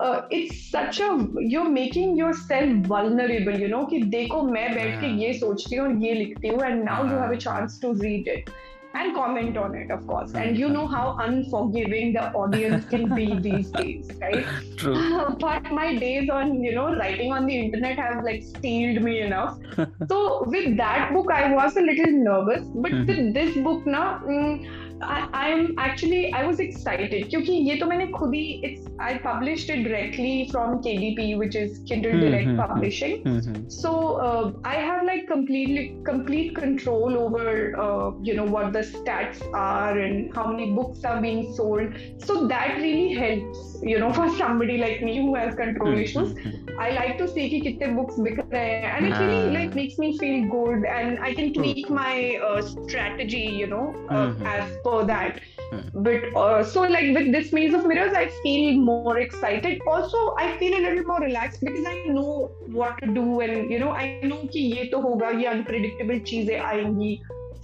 uh, 0.00 0.22
it's 0.30 0.70
such 0.70 1.00
a 1.00 1.08
you're 1.38 1.68
making 1.68 2.16
yourself 2.16 2.70
vulnerable 2.94 3.58
you 3.64 3.68
know 3.74 3.84
कि 3.90 4.02
देखो 4.16 4.42
मैं 4.52 4.68
बैठ 4.74 5.00
के 5.00 5.06
हाँ. 5.06 5.16
ये 5.18 5.32
सोचती 5.38 5.76
हूँ 5.76 5.86
और 5.88 6.02
ये 6.04 6.14
लिखती 6.14 6.48
हूँ 6.48 6.60
and 6.70 6.84
now 6.84 7.02
you 7.04 7.16
हाँ. 7.18 7.22
have 7.26 7.32
a 7.32 7.42
chance 7.48 7.78
to 7.84 7.92
read 8.06 8.28
it 8.36 8.50
and 8.98 9.14
comment 9.14 9.56
on 9.62 9.74
it 9.78 9.90
of 9.94 10.06
course 10.06 10.32
and 10.42 10.56
you 10.56 10.68
हाँ. 10.68 10.74
know 10.74 10.86
how 10.86 11.16
unforgiving 11.24 12.12
the 12.14 12.22
audience 12.42 12.84
can 12.92 13.08
be 13.14 13.26
these 13.48 13.70
days 13.72 14.08
right 14.22 14.46
True. 14.76 15.34
but 15.40 15.70
my 15.80 15.94
days 15.96 16.30
on 16.30 16.54
you 16.64 16.74
know 16.74 16.86
writing 16.96 17.32
on 17.32 17.46
the 17.46 17.58
internet 17.58 17.98
have 17.98 18.24
like 18.24 18.42
steeled 18.42 19.02
me 19.02 19.20
enough 19.20 19.58
so 20.08 20.44
with 20.46 20.76
that 20.78 21.12
book 21.12 21.30
i 21.32 21.52
was 21.52 21.76
a 21.76 21.82
little 21.82 22.12
nervous 22.30 22.64
but 22.86 22.92
Mhm. 22.92 23.06
with 23.08 23.34
this 23.34 23.56
book 23.68 23.86
now 23.86 24.06
mm, 24.26 24.81
I, 25.02 25.28
I'm 25.32 25.74
actually 25.78 26.32
I 26.32 26.44
was 26.46 26.60
excited 26.60 27.28
क्योंकि 27.30 27.52
ये 27.70 27.76
तो 27.80 27.86
मैंने 27.86 28.06
खुद 28.18 28.34
ही 28.34 28.44
it's 28.68 28.86
I 29.08 29.10
published 29.26 29.68
it 29.74 29.82
directly 29.84 30.48
from 30.52 30.78
KDP 30.86 31.26
which 31.42 31.56
is 31.60 31.78
Kindle 31.90 32.18
Direct 32.24 32.48
Mhm. 32.48 32.56
Publishing 32.62 33.22
Mhm. 33.32 33.60
so 33.76 33.92
uh, 34.28 34.52
I 34.64 34.74
have 34.88 35.04
like 35.10 35.26
completely 35.28 35.84
complete 36.08 36.54
control 36.56 37.16
over 37.24 37.46
uh, 37.84 38.10
you 38.30 38.34
know 38.40 38.46
what 38.56 38.72
the 38.78 38.82
stats 38.94 39.44
are 39.62 39.98
and 40.06 40.34
how 40.38 40.46
many 40.52 40.66
books 40.80 41.04
are 41.12 41.20
being 41.26 41.44
sold 41.60 41.94
so 42.26 42.38
that 42.54 42.74
really 42.82 43.14
helps 43.20 43.62
you 43.92 43.98
know 44.04 44.12
for 44.18 44.28
somebody 44.42 44.78
like 44.84 45.00
me 45.10 45.16
who 45.20 45.34
has 45.42 45.54
control 45.62 45.96
issues 46.06 46.34
Mhm. 46.34 46.74
I 46.86 46.90
like 46.96 47.14
to 47.22 47.28
see 47.36 47.46
कि 47.54 47.60
कितने 47.68 47.86
books 48.00 48.18
बिक 48.28 48.38
रहे 48.52 48.66
हैं 48.82 48.90
and 48.96 49.06
it 49.12 49.16
really 49.20 49.38
हाँ. 49.46 49.54
like 49.60 49.78
makes 49.82 49.96
me 50.04 50.10
feel 50.18 50.44
good 50.58 50.84
and 50.98 51.24
I 51.30 51.32
can 51.38 51.52
tweak 51.60 51.88
my 52.02 52.12
uh, 52.50 52.60
strategy 52.74 53.46
you 53.62 53.70
know 53.76 53.86
uh, 54.10 54.26
Mhm. 54.26 54.46
as 54.56 54.76
per 54.84 54.91
that 54.92 55.40
Hmm. 55.70 55.80
but 55.92 56.22
uh, 56.34 56.64
so 56.64 56.82
like 56.82 57.14
with 57.14 57.30
this 57.32 57.52
maze 57.52 57.74
of 57.74 57.86
mirrors 57.86 58.14
I 58.14 58.28
feel 58.42 58.76
more 58.84 59.18
excited 59.18 59.80
also 59.86 60.34
I 60.38 60.56
feel 60.58 60.76
a 60.78 60.80
little 60.80 61.04
more 61.04 61.20
relaxed 61.20 61.60
because 61.60 61.86
I 61.86 62.04
know 62.08 62.52
what 62.66 62.98
to 63.02 63.06
do 63.06 63.40
and 63.40 63.70
you 63.70 63.78
know 63.78 63.90
I 63.90 64.20
know 64.22 64.38
कि 64.54 64.60
ये 64.76 64.84
तो 64.92 65.00
होगा 65.00 65.30
ये 65.40 65.46
unpredictable 65.54 66.20
चीजें 66.30 66.58
आएंगी 66.58 67.18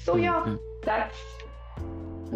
so 0.07 0.17
yeah 0.17 0.43
Mhm. 0.45 0.59
that's 0.85 1.23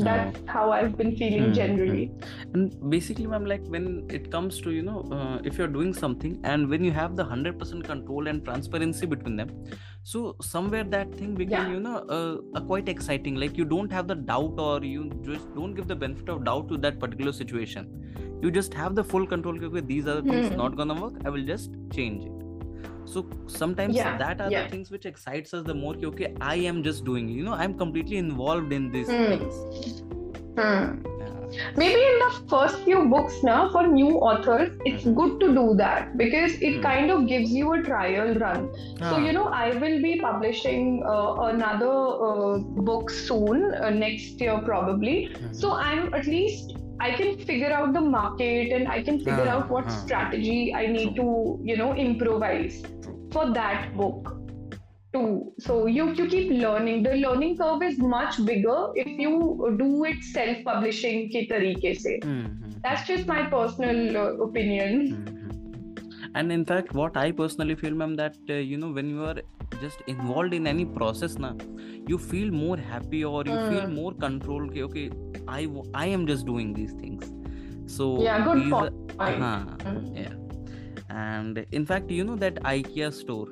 that's 0.07 0.41
how 0.47 0.71
I've 0.71 0.97
been 0.97 1.17
feeling 1.17 1.47
Hmm, 1.47 1.53
generally 1.53 2.11
and 2.55 2.75
basically 2.91 3.27
ma'am 3.27 3.45
like 3.53 3.65
when 3.75 3.87
it 4.09 4.31
comes 4.31 4.61
to 4.67 4.71
you 4.71 4.83
know 4.83 4.99
uh, 5.17 5.39
if 5.45 5.59
you're 5.59 5.73
doing 5.77 5.93
something 5.93 6.39
and 6.45 6.69
when 6.69 6.85
you 6.85 6.93
have 6.93 7.17
the 7.17 7.25
100% 7.25 7.85
control 7.85 8.29
and 8.29 8.45
transparency 8.45 9.07
between 9.07 9.37
them 9.37 9.51
so 10.04 10.36
somewhere 10.42 10.84
that 10.84 11.14
thing 11.16 11.34
became 11.34 11.66
Yeah. 11.66 11.70
you 11.74 11.80
know 11.80 11.98
uh, 12.18 12.60
a 12.60 12.62
quite 12.62 12.90
exciting 12.90 13.36
like 13.44 13.58
you 13.58 13.66
don't 13.66 13.92
have 13.92 14.08
the 14.08 14.16
doubt 14.16 14.60
or 14.60 14.84
you 14.84 15.04
just 15.28 15.54
don't 15.56 15.74
give 15.76 15.88
the 15.88 15.96
benefit 15.96 16.30
of 16.30 16.44
doubt 16.44 16.68
to 16.70 16.78
that 16.86 17.00
particular 17.00 17.32
situation 17.32 17.90
you 18.44 18.52
just 18.52 18.74
have 18.74 18.96
the 18.96 19.04
full 19.04 19.26
control 19.26 19.64
okay 19.70 19.80
these 19.92 20.08
are 20.08 20.16
the 20.22 20.30
things 20.30 20.50
Hmm. 20.50 20.58
not 20.64 20.76
gonna 20.82 20.98
work 21.04 21.22
i 21.26 21.30
will 21.30 21.46
just 21.52 21.78
change 22.00 22.26
it 22.26 22.40
so 23.14 23.26
sometimes 23.48 23.96
Yeah, 23.96 24.18
that 24.18 24.42
are 24.42 24.50
yeah. 24.52 24.64
the 24.66 24.70
things 24.74 24.92
which 24.92 25.06
excites 25.06 25.54
us 25.54 25.64
the 25.72 25.74
more 25.86 25.96
okay 26.12 26.34
i 26.42 26.56
am 26.74 26.84
just 26.84 27.06
doing 27.06 27.30
you 27.30 27.44
know 27.48 27.54
i'm 27.54 27.78
completely 27.86 28.18
involved 28.18 28.74
in 28.82 28.92
these 28.98 29.10
Hmm. 29.10 29.26
things 29.34 29.64
Hmm. 30.60 31.13
Maybe 31.78 32.00
in 32.02 32.20
the 32.20 32.32
first 32.50 32.84
few 32.84 33.06
books 33.10 33.44
now 33.44 33.70
for 33.70 33.88
new 33.88 34.12
authors, 34.30 34.72
it's 34.86 35.04
Mhm. 35.04 35.16
good 35.16 35.40
to 35.42 35.54
do 35.54 35.66
that 35.82 36.18
because 36.18 36.56
it 36.62 36.76
Hmm. 36.78 36.82
kind 36.82 37.12
of 37.12 37.28
gives 37.28 37.52
you 37.52 37.74
a 37.74 37.82
trial 37.82 38.34
run. 38.44 38.70
So, 39.00 39.16
Ah. 39.16 39.24
you 39.26 39.34
know, 39.34 39.46
I 39.64 39.70
will 39.84 40.02
be 40.02 40.20
publishing 40.20 41.04
uh, 41.06 41.34
another 41.48 41.96
uh, 42.30 42.58
book 42.92 43.10
soon, 43.10 43.66
uh, 43.74 43.90
next 43.90 44.42
year 44.42 44.58
probably. 44.70 45.18
Mhm. 45.34 45.56
So, 45.64 45.74
I'm 45.90 46.14
at 46.14 46.28
least. 46.28 46.78
I 47.00 47.12
can 47.12 47.38
figure 47.38 47.70
out 47.76 47.94
the 47.94 48.02
market 48.02 48.72
and 48.72 48.88
I 48.88 49.02
can 49.04 49.18
figure 49.20 49.48
Ah, 49.48 49.56
out 49.56 49.70
what 49.70 49.86
ah. 49.88 49.96
strategy 50.04 50.74
I 50.74 50.86
need 50.88 51.16
to, 51.18 51.26
you 51.70 51.76
know, 51.76 51.94
improvise 52.04 52.82
True. 53.02 53.16
for 53.32 53.50
that 53.58 53.90
book 53.98 54.30
two. 55.14 55.54
So 55.60 55.86
you, 55.86 56.12
you 56.14 56.28
keep 56.28 56.52
learning. 56.52 57.04
The 57.04 57.16
learning 57.16 57.58
curve 57.58 57.84
is 57.84 57.98
much 58.00 58.44
bigger 58.46 58.92
if 58.96 59.08
you 59.08 59.76
do 59.78 60.04
it 60.06 60.24
self 60.24 60.58
publishing. 60.66 61.30
Mm-hmm. 61.32 62.70
That's 62.84 63.08
just 63.08 63.28
my 63.28 63.44
personal 63.44 64.18
uh, 64.18 64.44
opinion. 64.44 65.14
Mm-hmm. 65.14 65.44
And 66.36 66.52
in 66.52 66.66
fact, 66.66 66.94
what 66.94 67.16
I 67.16 67.32
personally 67.32 67.76
feel, 67.76 67.94
ma'am, 67.94 68.16
that 68.16 68.36
uh, 68.50 68.54
you 68.54 68.78
know 68.78 68.92
when 68.92 69.10
you 69.10 69.24
are 69.24 69.36
just 69.80 70.02
involved 70.08 70.54
in 70.54 70.66
any 70.66 70.86
process, 70.86 71.38
na, 71.38 71.54
you 72.08 72.18
feel 72.18 72.52
more 72.52 72.78
happy 72.78 73.24
or 73.24 73.44
you 73.46 73.52
mm. 73.52 73.70
feel 73.70 73.88
more 73.88 74.14
controlled. 74.14 74.72
Okay, 74.72 74.84
okay, 74.84 75.12
I 75.48 75.68
I 75.94 76.08
am 76.08 76.26
just 76.26 76.48
doing 76.48 76.74
these 76.74 76.94
things. 76.94 77.32
So 77.86 78.22
yeah, 78.24 78.44
good 78.44 78.70
point. 78.72 78.94
Uh, 79.20 79.66
yeah. 80.16 80.34
And 81.10 81.66
in 81.72 81.86
fact, 81.86 82.10
you 82.10 82.24
know 82.24 82.36
that 82.36 82.56
IKEA 82.64 83.14
store 83.14 83.50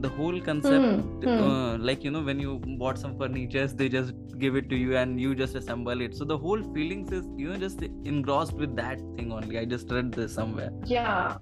the 0.00 0.08
whole 0.08 0.40
concept, 0.40 0.84
Hmm, 0.84 1.00
hmm. 1.22 1.42
Uh, 1.42 1.78
like 1.78 2.04
you 2.04 2.10
know, 2.10 2.22
when 2.22 2.38
you 2.38 2.58
bought 2.82 2.98
some 2.98 3.16
furnitures, 3.18 3.74
they 3.74 3.88
just 3.88 4.12
give 4.38 4.56
it 4.56 4.68
to 4.70 4.76
you 4.76 4.96
and 4.96 5.20
you 5.20 5.34
just 5.34 5.54
assemble 5.54 6.00
it. 6.00 6.14
So 6.14 6.24
the 6.24 6.36
whole 6.36 6.62
feelings 6.74 7.12
is 7.12 7.24
you 7.36 7.48
know 7.48 7.56
just 7.56 7.82
engrossed 8.04 8.54
with 8.54 8.76
that 8.76 8.98
thing 9.16 9.32
only. 9.32 9.58
I 9.58 9.64
just 9.64 9.90
read 9.90 10.12
this 10.12 10.34
somewhere. 10.34 10.70
Yeah. 10.84 11.38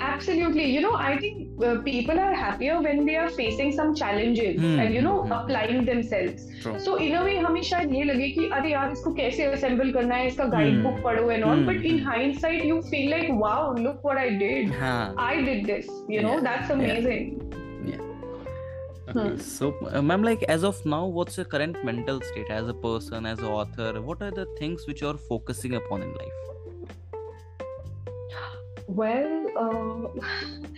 Absolutely. 0.00 0.64
You 0.72 0.80
know, 0.80 0.94
I 0.94 1.18
think 1.18 1.62
uh, 1.62 1.80
people 1.82 2.18
are 2.18 2.32
happier 2.32 2.80
when 2.80 3.04
they 3.04 3.16
are 3.16 3.28
facing 3.28 3.72
some 3.72 3.94
challenges 3.94 4.60
Hmm, 4.60 4.78
and, 4.78 4.94
you 4.94 5.02
know, 5.02 5.22
hmm, 5.22 5.26
hmm. 5.26 5.32
applying 5.32 5.84
themselves. 5.84 6.46
True. 6.62 6.78
So 6.78 6.94
in 7.06 7.16
a 7.16 7.24
way 7.24 7.34
हमें 7.46 7.62
शायद 7.70 7.94
ये 7.94 8.04
लगे 8.04 8.28
कि 8.36 8.48
अरे 8.58 8.70
यार 8.72 8.92
इसको 8.92 9.12
कैसे 9.18 9.46
assemble 9.56 9.92
करना 9.94 10.14
है 10.14 10.26
इसका 10.26 10.44
guide 10.54 10.76
Hmm. 10.76 10.86
book 10.86 11.02
पढ़ो 11.04 11.26
and 11.36 11.44
all 11.48 11.56
Hmm, 11.56 11.66
but 11.70 11.84
in 11.92 11.98
hmm. 11.98 12.06
hindsight 12.12 12.64
you 12.70 12.80
feel 12.92 13.10
like 13.16 13.28
wow 13.44 13.74
look 13.88 14.04
what 14.10 14.22
I 14.24 14.30
did 14.44 14.70
Huh. 14.84 15.12
I 15.26 15.34
did 15.50 15.66
this 15.72 15.90
you 16.16 16.22
know 16.28 16.34
Yeah, 16.38 16.46
that's 16.48 16.68
yeah. 16.68 16.78
amazing 16.80 17.36
Okay, 19.10 19.20
Hmm. 19.20 19.36
so, 19.42 19.68
uh, 19.90 20.00
ma'am, 20.02 20.22
like 20.22 20.42
as 20.54 20.64
of 20.68 20.80
now, 20.84 21.06
what's 21.18 21.38
your 21.38 21.46
current 21.52 21.76
mental 21.82 22.18
state 22.30 22.50
as 22.56 22.68
a 22.68 22.74
person, 22.74 23.24
as 23.24 23.38
an 23.38 23.46
author? 23.46 24.02
What 24.08 24.20
are 24.26 24.30
the 24.30 24.44
things 24.58 24.86
which 24.86 25.00
you're 25.04 25.16
focusing 25.28 25.76
upon 25.78 26.02
in 26.02 26.10
life? 26.18 26.42
Well, 28.87 29.45
uh, 29.57 30.21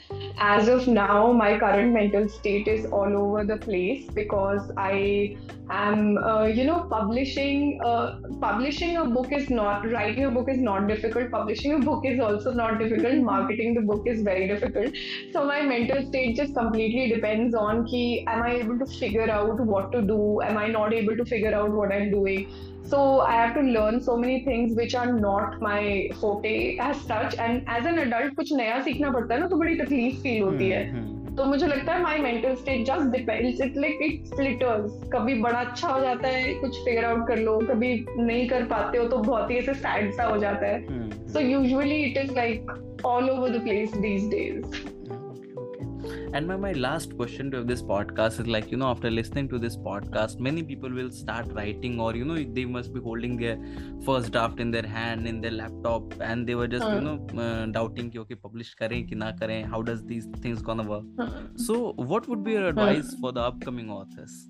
as 0.37 0.67
of 0.67 0.87
now, 0.87 1.31
my 1.31 1.57
current 1.59 1.93
mental 1.93 2.29
state 2.29 2.67
is 2.67 2.85
all 2.85 3.15
over 3.15 3.43
the 3.43 3.57
place 3.57 4.05
because 4.13 4.71
I 4.77 5.37
am, 5.70 6.18
uh, 6.18 6.44
you 6.44 6.64
know, 6.64 6.86
publishing. 6.90 7.80
Uh, 7.84 8.20
publishing 8.40 8.96
a 8.96 9.04
book 9.04 9.32
is 9.32 9.50
not 9.50 9.88
writing 9.90 10.24
a 10.24 10.30
book 10.30 10.48
is 10.48 10.58
not 10.58 10.88
difficult. 10.88 11.30
Publishing 11.30 11.74
a 11.74 11.78
book 11.78 12.04
is 12.04 12.20
also 12.20 12.52
not 12.52 12.78
difficult. 12.78 13.14
Marketing 13.16 13.74
the 13.74 13.80
book 13.80 14.06
is 14.06 14.22
very 14.22 14.48
difficult. 14.48 14.94
So 15.32 15.44
my 15.44 15.60
mental 15.62 16.04
state 16.06 16.36
just 16.36 16.54
completely 16.54 17.08
depends 17.08 17.54
on 17.54 17.86
ki 17.86 18.24
am 18.26 18.42
I 18.42 18.56
able 18.56 18.78
to 18.78 18.86
figure 18.86 19.30
out 19.30 19.60
what 19.60 19.92
to 19.92 20.02
do? 20.02 20.40
Am 20.42 20.58
I 20.58 20.66
not 20.66 20.92
able 20.92 21.16
to 21.16 21.24
figure 21.24 21.54
out 21.54 21.70
what 21.70 21.92
I'm 21.92 22.10
doing? 22.10 22.50
So 22.84 23.20
I 23.20 23.34
have 23.34 23.54
to 23.54 23.60
learn 23.60 24.00
so 24.00 24.16
many 24.16 24.44
things 24.44 24.76
which 24.76 24.94
are 24.96 25.12
not 25.12 25.60
my 25.60 26.10
forte 26.20 26.76
as 26.78 27.00
such 27.02 27.38
and 27.38 27.62
as 27.68 27.86
an 27.86 27.98
adult 27.98 28.34
कुछ 28.36 28.52
नया 28.52 28.80
सीखना 28.82 29.10
पड़ता 29.10 29.34
है 29.34 29.40
ना 29.40 29.46
तो 29.46 29.56
बड़ी 29.56 29.76
तकलीफ 29.78 30.20
feel 30.22 30.42
होती 30.42 30.68
है 30.68 30.80
Hmm, 30.90 31.04
hmm, 31.04 31.13
तो 31.37 31.45
मुझे 31.45 31.67
लगता 31.67 31.93
है 31.93 32.01
my 32.01 32.19
mental 32.19 32.55
state 32.55 32.85
just 32.85 33.11
depends 33.11 33.61
it 33.61 33.77
like 33.77 33.99
it 34.01 34.35
flitters 34.35 34.99
कभी 35.13 35.33
बड़ा 35.41 35.59
अच्छा 35.59 35.87
हो 35.87 35.99
जाता 36.01 36.27
है 36.27 36.53
कुछ 36.53 36.77
फिगर 36.85 37.05
आउट 37.05 37.27
कर 37.27 37.37
लो 37.37 37.57
कभी 37.59 37.93
नहीं 38.17 38.47
कर 38.49 38.63
पाते 38.65 38.97
हो 38.97 39.07
तो 39.07 39.17
बहुत 39.17 39.51
ही 39.51 39.57
ऐसे 39.57 39.73
सैड 39.73 40.13
सा 40.13 40.23
हो 40.23 40.37
जाता 40.37 40.67
है. 40.67 41.09
So 41.27 41.39
usually 41.39 42.01
it 42.03 42.17
is 42.17 42.33
like 42.35 42.71
all 43.05 43.29
over 43.29 43.49
the 43.49 43.63
place 43.63 43.97
these 43.97 44.29
days. 44.29 44.94
And 46.33 46.47
my, 46.47 46.55
my 46.55 46.71
last 46.73 47.15
question 47.15 47.51
to 47.51 47.63
this 47.63 47.81
podcast 47.81 48.39
is 48.39 48.47
like, 48.47 48.71
you 48.71 48.77
know, 48.77 48.87
after 48.87 49.09
listening 49.09 49.47
to 49.49 49.59
this 49.59 49.77
podcast, 49.77 50.39
many 50.39 50.63
people 50.63 50.89
will 50.89 51.11
start 51.11 51.47
writing, 51.51 51.99
or 51.99 52.15
you 52.15 52.25
know, 52.25 52.43
they 52.43 52.65
must 52.65 52.93
be 52.93 52.99
holding 52.99 53.37
their 53.37 53.57
first 54.05 54.31
draft 54.31 54.59
in 54.59 54.71
their 54.71 54.85
hand, 54.85 55.27
in 55.27 55.41
their 55.41 55.51
laptop, 55.51 56.13
and 56.19 56.47
they 56.47 56.55
were 56.55 56.67
just, 56.67 56.87
you 56.87 57.01
know, 57.01 57.27
uh, 57.39 57.65
doubting, 57.67 58.11
ki, 58.11 58.19
okay, 58.19 58.35
publish 58.35 58.73
kare 58.75 58.89
ki 58.89 59.15
na 59.15 59.31
kare, 59.31 59.65
how 59.65 59.81
does 59.81 60.03
these 60.03 60.27
things 60.41 60.61
gonna 60.61 60.83
work? 60.83 61.05
So, 61.55 61.93
what 61.93 62.27
would 62.27 62.43
be 62.43 62.51
your 62.51 62.67
advice 62.67 63.15
for 63.19 63.31
the 63.31 63.41
upcoming 63.41 63.89
authors? 63.89 64.49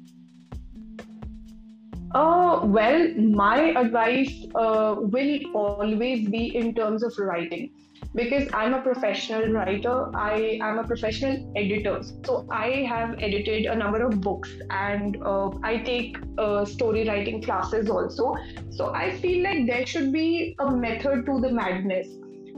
Uh, 2.13 2.61
well, 2.63 3.13
my 3.15 3.71
advice 3.71 4.45
uh, 4.55 4.95
will 4.97 5.39
always 5.53 6.29
be 6.29 6.55
in 6.55 6.73
terms 6.73 7.03
of 7.03 7.13
writing 7.17 7.71
because 8.14 8.48
I'm 8.52 8.74
a 8.74 8.82
professional 8.82 9.52
writer, 9.52 10.10
I 10.16 10.58
am 10.62 10.78
a 10.78 10.84
professional 10.84 11.52
editor. 11.56 12.02
So 12.24 12.46
I 12.50 12.84
have 12.88 13.16
edited 13.20 13.66
a 13.66 13.74
number 13.76 14.04
of 14.04 14.20
books 14.20 14.50
and 14.70 15.16
uh, 15.24 15.50
I 15.62 15.78
take 15.78 16.16
uh, 16.38 16.64
story 16.64 17.08
writing 17.08 17.42
classes 17.42 17.88
also. 17.88 18.34
So 18.70 18.92
I 18.94 19.16
feel 19.18 19.44
like 19.44 19.66
there 19.66 19.86
should 19.86 20.12
be 20.12 20.56
a 20.58 20.70
method 20.70 21.26
to 21.26 21.40
the 21.40 21.50
madness. 21.50 22.08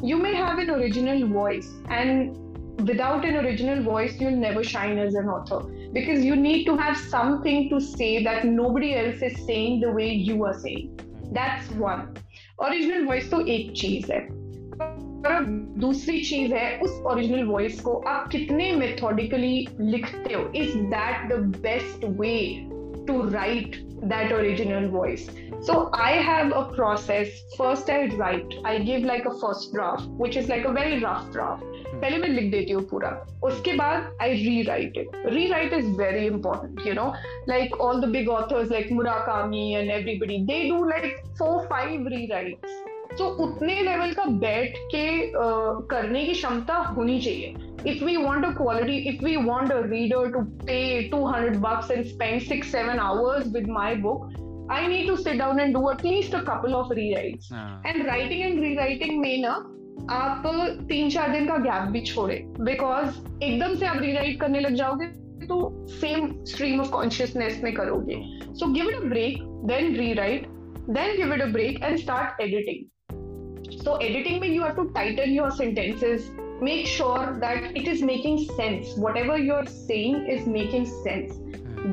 You 0.03 0.16
may 0.16 0.35
have 0.35 0.59
an 0.59 0.71
original 0.71 1.29
voice, 1.29 1.68
and 1.88 2.37
without 2.88 3.25
an 3.25 3.37
original 3.37 3.83
voice, 3.83 4.18
you'll 4.21 4.37
never 4.37 4.64
shine 4.64 4.99
as 4.99 5.14
an 5.14 5.29
author 5.29 5.61
because 5.92 6.25
you 6.25 6.35
need 6.35 6.64
to 6.64 6.77
have 6.77 6.97
something 6.97 7.68
to 7.68 7.79
say 7.79 8.25
that 8.25 8.45
nobody 8.45 8.95
else 8.95 9.21
is 9.23 9.45
saying 9.47 9.81
the 9.81 9.92
way 9.92 10.12
you 10.12 10.45
are 10.45 10.59
saying. 10.59 10.99
That's 11.33 11.71
one. 11.73 12.16
Original 12.59 13.05
voice 13.05 13.29
तो 13.31 13.40
एक 13.47 13.73
चीज 13.77 14.11
है 14.11 14.21
और 15.25 15.45
दूसरी 15.80 16.19
चीज़ 16.21 16.53
है 16.53 16.80
उस 16.80 17.01
original 17.06 17.43
voice 17.43 17.80
को 17.82 17.93
आप 18.08 18.27
कितने 18.32 18.71
मेथोडिकली 18.75 19.67
लिखते 19.80 20.34
हो? 20.34 20.51
Is 20.56 20.77
that 20.93 21.30
the 21.30 21.39
best 21.62 22.06
way 22.19 22.38
to 23.08 23.21
write 23.30 23.75
that 24.03 24.34
original 24.34 24.86
voice 24.86 25.30
So 25.60 25.89
I 25.91 26.12
have 26.12 26.51
a 26.51 26.65
process. 26.65 27.30
First 27.58 27.89
I 27.89 28.06
write. 28.15 28.53
I 28.63 28.77
give 28.80 29.01
like 29.01 29.25
a 29.25 29.34
first 29.39 29.73
draft, 29.73 30.08
which 30.19 30.38
is 30.38 30.47
like 30.47 30.65
a 30.65 30.71
very 30.71 30.99
rough 31.03 31.32
draft. 31.32 31.63
पहले 32.01 32.17
मैं 32.17 32.27
लिख 32.30 32.51
देती 32.51 32.73
हूँ 32.73 32.84
पूरा। 32.89 33.10
उसके 33.43 33.73
बाद 33.73 34.17
I 34.21 34.34
rewrite 34.63 34.97
it 34.97 35.12
rewrite 35.47 35.73
is 35.73 35.88
very 35.97 36.25
important 36.25 36.88
you 36.88 36.93
know 36.93 37.06
like 37.49 37.75
all 37.82 38.01
the 38.01 38.10
big 38.10 38.30
authors 38.30 38.71
like 38.71 38.91
Murakami 38.91 39.71
and 39.73 39.89
everybody 39.91 40.38
they 40.51 40.63
do 40.69 40.84
like 40.89 41.17
four 41.39 41.65
five 41.65 42.08
rewrites 42.32 42.84
तो 43.17 43.27
उतने 43.43 43.82
लेवल 43.82 44.12
का 44.13 44.23
बैठ 44.41 44.77
के 44.93 45.06
करने 45.91 46.23
की 46.25 46.34
क्षमता 46.34 46.73
होनी 46.97 47.19
चाहिए। 47.19 47.53
If 47.88 48.03
we 48.06 48.15
want 48.17 48.45
a 48.45 48.49
quality 48.58 48.97
if 49.10 49.23
we 49.25 49.36
want 49.38 49.71
a 49.71 49.80
reader 49.86 50.32
to 50.32 50.41
pay 50.65 50.77
two 51.10 51.25
hundred 51.27 51.58
bucks 51.62 51.91
and 51.91 52.03
spend 52.06 52.41
six 52.41 52.71
seven 52.71 52.99
hours 52.99 53.47
with 53.53 53.67
my 53.69 53.95
book 54.06 54.69
I 54.71 54.88
need 54.88 55.08
to 55.08 55.15
sit 55.15 55.38
down 55.39 55.60
and 55.60 55.73
do 55.73 55.89
at least 55.91 56.36
a 56.36 56.39
couple 56.47 56.73
of 56.73 56.93
rewrite 57.13 57.88
and 57.88 58.08
writing 58.08 58.41
and 58.41 58.60
rewriting 58.75 59.19
में 59.19 59.38
ना 59.41 59.53
आप 60.13 60.43
तीन 60.89 61.10
चार 61.10 61.32
दिन 61.32 61.47
का 61.47 61.58
gap 61.60 61.89
भी 61.91 62.01
छोड़े। 62.01 62.36
Because 62.60 63.43
एकदम 63.43 63.75
से 63.75 63.86
आप 63.86 64.01
रीराइट 64.01 64.39
करने 64.41 64.60
लग 64.60 64.73
जाओगे 64.75 65.06
तो 65.47 65.58
सेम 65.91 66.30
स्ट्रीम 66.45 66.80
ऑफ़ 66.82 66.89
कॉन्शियसनेस 66.91 67.60
में 67.63 67.73
करोगे। 67.73 68.21
So 68.53 68.71
give 68.73 68.89
it 68.89 68.95
a 68.95 69.08
break 69.10 69.41
then 69.67 69.95
rewrite 70.13 70.47
then 70.89 71.15
give 71.17 71.34
it 71.34 71.41
a 71.41 71.45
break 71.53 71.84
and 71.84 71.97
start 71.97 72.41
editing 72.41 72.86
so 73.88 73.95
editing 74.06 74.41
means 74.41 74.54
you 74.54 74.63
have 74.63 74.76
to 74.76 74.89
tighten 74.93 75.34
your 75.34 75.50
sentences. 75.50 76.30
Make 76.62 76.86
sure 76.86 77.38
that 77.39 77.78
it 77.78 77.88
is 77.88 78.02
making 78.02 78.39
sense. 78.56 78.95
Whatever 78.97 79.38
you're 79.38 79.65
saying 79.65 80.28
is 80.30 80.45
making 80.45 80.88
sense. 81.04 81.38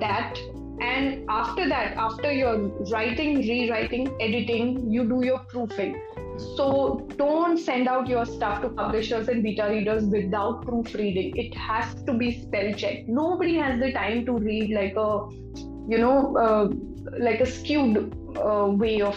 That 0.00 0.36
and 0.80 1.24
after 1.28 1.68
that 1.68 1.96
after 2.04 2.32
you're 2.32 2.56
writing 2.92 3.36
rewriting 3.48 4.08
editing 4.20 4.90
you 4.90 5.04
do 5.08 5.20
your 5.24 5.38
proofing. 5.50 5.94
So 6.56 7.06
don't 7.16 7.58
send 7.58 7.86
out 7.86 8.08
your 8.08 8.24
stuff 8.24 8.60
to 8.62 8.70
publishers 8.70 9.28
and 9.28 9.44
beta 9.44 9.68
readers 9.70 10.02
without 10.16 10.62
proofreading. 10.62 11.36
It 11.36 11.54
has 11.54 11.94
to 12.08 12.14
be 12.14 12.32
spell 12.40 12.72
checked 12.72 13.08
nobody 13.20 13.54
has 13.58 13.78
the 13.78 13.92
time 13.92 14.26
to 14.26 14.36
read 14.48 14.74
like 14.80 14.96
a 14.96 15.28
you 15.94 15.98
know 15.98 16.36
uh, 16.46 16.66
like 17.28 17.40
a 17.40 17.46
skewed 17.46 17.96
uh, 18.36 18.66
way 18.82 19.00
of 19.00 19.16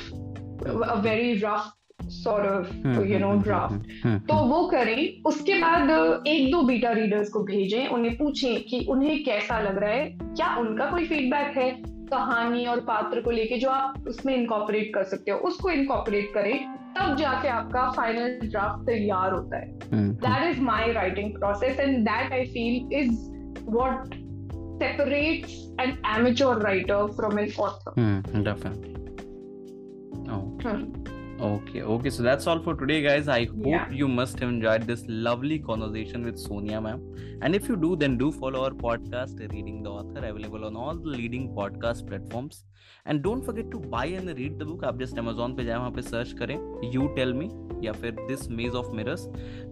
a 0.66 1.02
very 1.02 1.40
rough 1.40 1.74
sort 2.10 2.46
of 2.46 2.68
you 3.06 3.20
know 3.20 3.34
draft 3.44 3.92
तो 4.30 4.36
वो 4.48 4.64
करें 4.68 5.24
उसके 5.26 5.60
बाद 5.62 5.90
एक 6.28 6.52
दो 6.52 6.62
beta 6.64 6.92
readers 6.92 7.30
को 7.30 7.44
भेजें 7.44 7.88
उन्हें 7.88 8.16
पूछें 8.18 8.64
कि 8.64 8.86
उन्हें 8.90 9.24
कैसा 9.24 9.60
लग 9.62 9.78
रहा 9.78 9.92
है 9.92 10.10
क्या 10.22 10.56
उनका 10.60 10.90
कोई 10.92 11.06
फीडबैक 11.08 11.58
है 11.58 11.70
कहानी 12.12 12.66
और 12.66 12.80
पात्र 12.82 13.22
को 13.22 13.32
लेके 13.32 13.58
जो 13.60 13.70
आप 13.70 14.08
उसमें 14.08 14.36
इनकॉपरेट 14.36 14.94
कर 14.94 15.04
सकते 15.14 15.32
हो 15.32 15.38
उसको 15.48 15.70
इनकॉपरेट 15.70 16.34
करें 16.34 16.54
तब 16.98 17.16
जाके 17.16 17.48
आपका 17.48 17.90
फाइनल 17.96 18.40
ड्राफ्ट 18.44 18.86
तैयार 18.86 19.34
होता 19.34 19.58
है 19.58 19.68
that 19.94 20.52
is 20.52 20.62
my 20.62 20.92
writing 20.92 21.34
process 21.34 21.80
and 21.80 21.98
that 22.06 22.32
I 22.34 22.46
feel 22.54 22.98
is 23.00 23.12
what 23.70 24.16
separates 24.80 25.70
an 25.80 25.98
amateur 26.04 26.60
writer 26.60 27.08
from 27.10 27.38
an 27.38 27.52
author. 27.58 27.92
Hmm, 27.92 28.44
definitely. 28.44 28.96
Oh. 30.30 30.58
Hmm. 30.62 31.07
Okay, 31.40 31.84
okay. 31.84 32.10
So 32.10 32.24
that's 32.24 32.48
all 32.48 32.60
for 32.64 32.74
today, 32.74 33.02
guys. 33.04 33.28
I 33.28 33.46
hope 33.46 33.66
Yeah. 33.72 33.90
you 33.98 34.08
must 34.20 34.40
have 34.44 34.50
enjoyed 34.54 34.86
this 34.92 35.04
lovely 35.26 35.58
conversation 35.68 36.24
with 36.28 36.40
Sonia, 36.44 36.80
ma'am. 36.86 37.04
And 37.42 37.58
if 37.58 37.68
you 37.70 37.76
do, 37.84 37.96
then 38.04 38.18
do 38.22 38.32
follow 38.32 38.64
our 38.68 38.72
podcast, 38.72 39.44
Reading 39.52 39.84
the 39.84 39.92
Author, 39.92 40.24
available 40.30 40.66
on 40.70 40.76
all 40.86 40.96
the 41.04 41.14
leading 41.20 41.46
podcast 41.60 42.08
platforms. 42.08 42.64
And 43.06 43.22
don't 43.28 43.46
forget 43.50 43.70
to 43.76 43.80
buy 43.96 44.06
and 44.22 44.34
read 44.40 44.58
the 44.58 44.66
book. 44.72 44.84
आप 44.92 44.98
just 45.04 45.22
Amazon 45.24 45.56
पे 45.58 45.66
जाए 45.66 45.78
वहाँ 45.78 45.92
पे 46.00 46.02
search 46.10 46.34
करें 46.42 46.58
You 46.96 47.08
Tell 47.20 47.34
Me 47.44 47.50
या 47.86 47.94
फिर 48.02 48.26
This 48.32 48.50
Maze 48.60 48.82
of 48.82 48.92
Mirrors. 49.00 49.28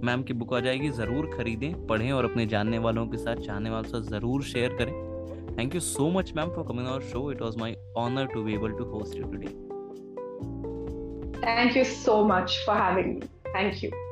Ma'am 0.09 0.23
की 0.29 0.33
book 0.43 0.53
आ 0.53 0.59
जाएगी 0.69 0.89
ज़रूर 1.01 1.31
खरीदें 1.37 1.71
पढ़ें 1.87 2.11
और 2.11 2.31
अपने 2.31 2.45
जानने 2.55 2.79
वालों 2.87 3.07
के 3.07 3.17
साथ 3.17 3.45
चाहने 3.45 3.69
वालों 3.69 3.83
के 3.83 3.97
साथ 3.97 4.11
ज़रूर 4.11 4.43
शेयर 4.53 4.77
करें 4.81 4.93
you 5.73 5.79
so 5.79 6.11
much, 6.11 6.33
ma'am, 6.35 6.51
for 6.55 6.63
coming 6.63 6.85
on 6.85 6.93
our 6.95 7.01
show. 7.13 7.29
It 7.29 7.39
was 7.41 7.57
my 7.57 7.75
honor 7.95 8.27
to 8.35 8.43
be 8.43 8.53
able 8.53 8.77
to 8.81 8.91
host 8.95 9.15
you 9.15 9.31
today. 9.31 9.55
Thank 11.41 11.75
you 11.75 11.83
so 11.85 12.25
much 12.25 12.63
for 12.65 12.73
having 12.73 13.19
me. 13.19 13.27
Thank 13.53 13.83
you. 13.83 14.04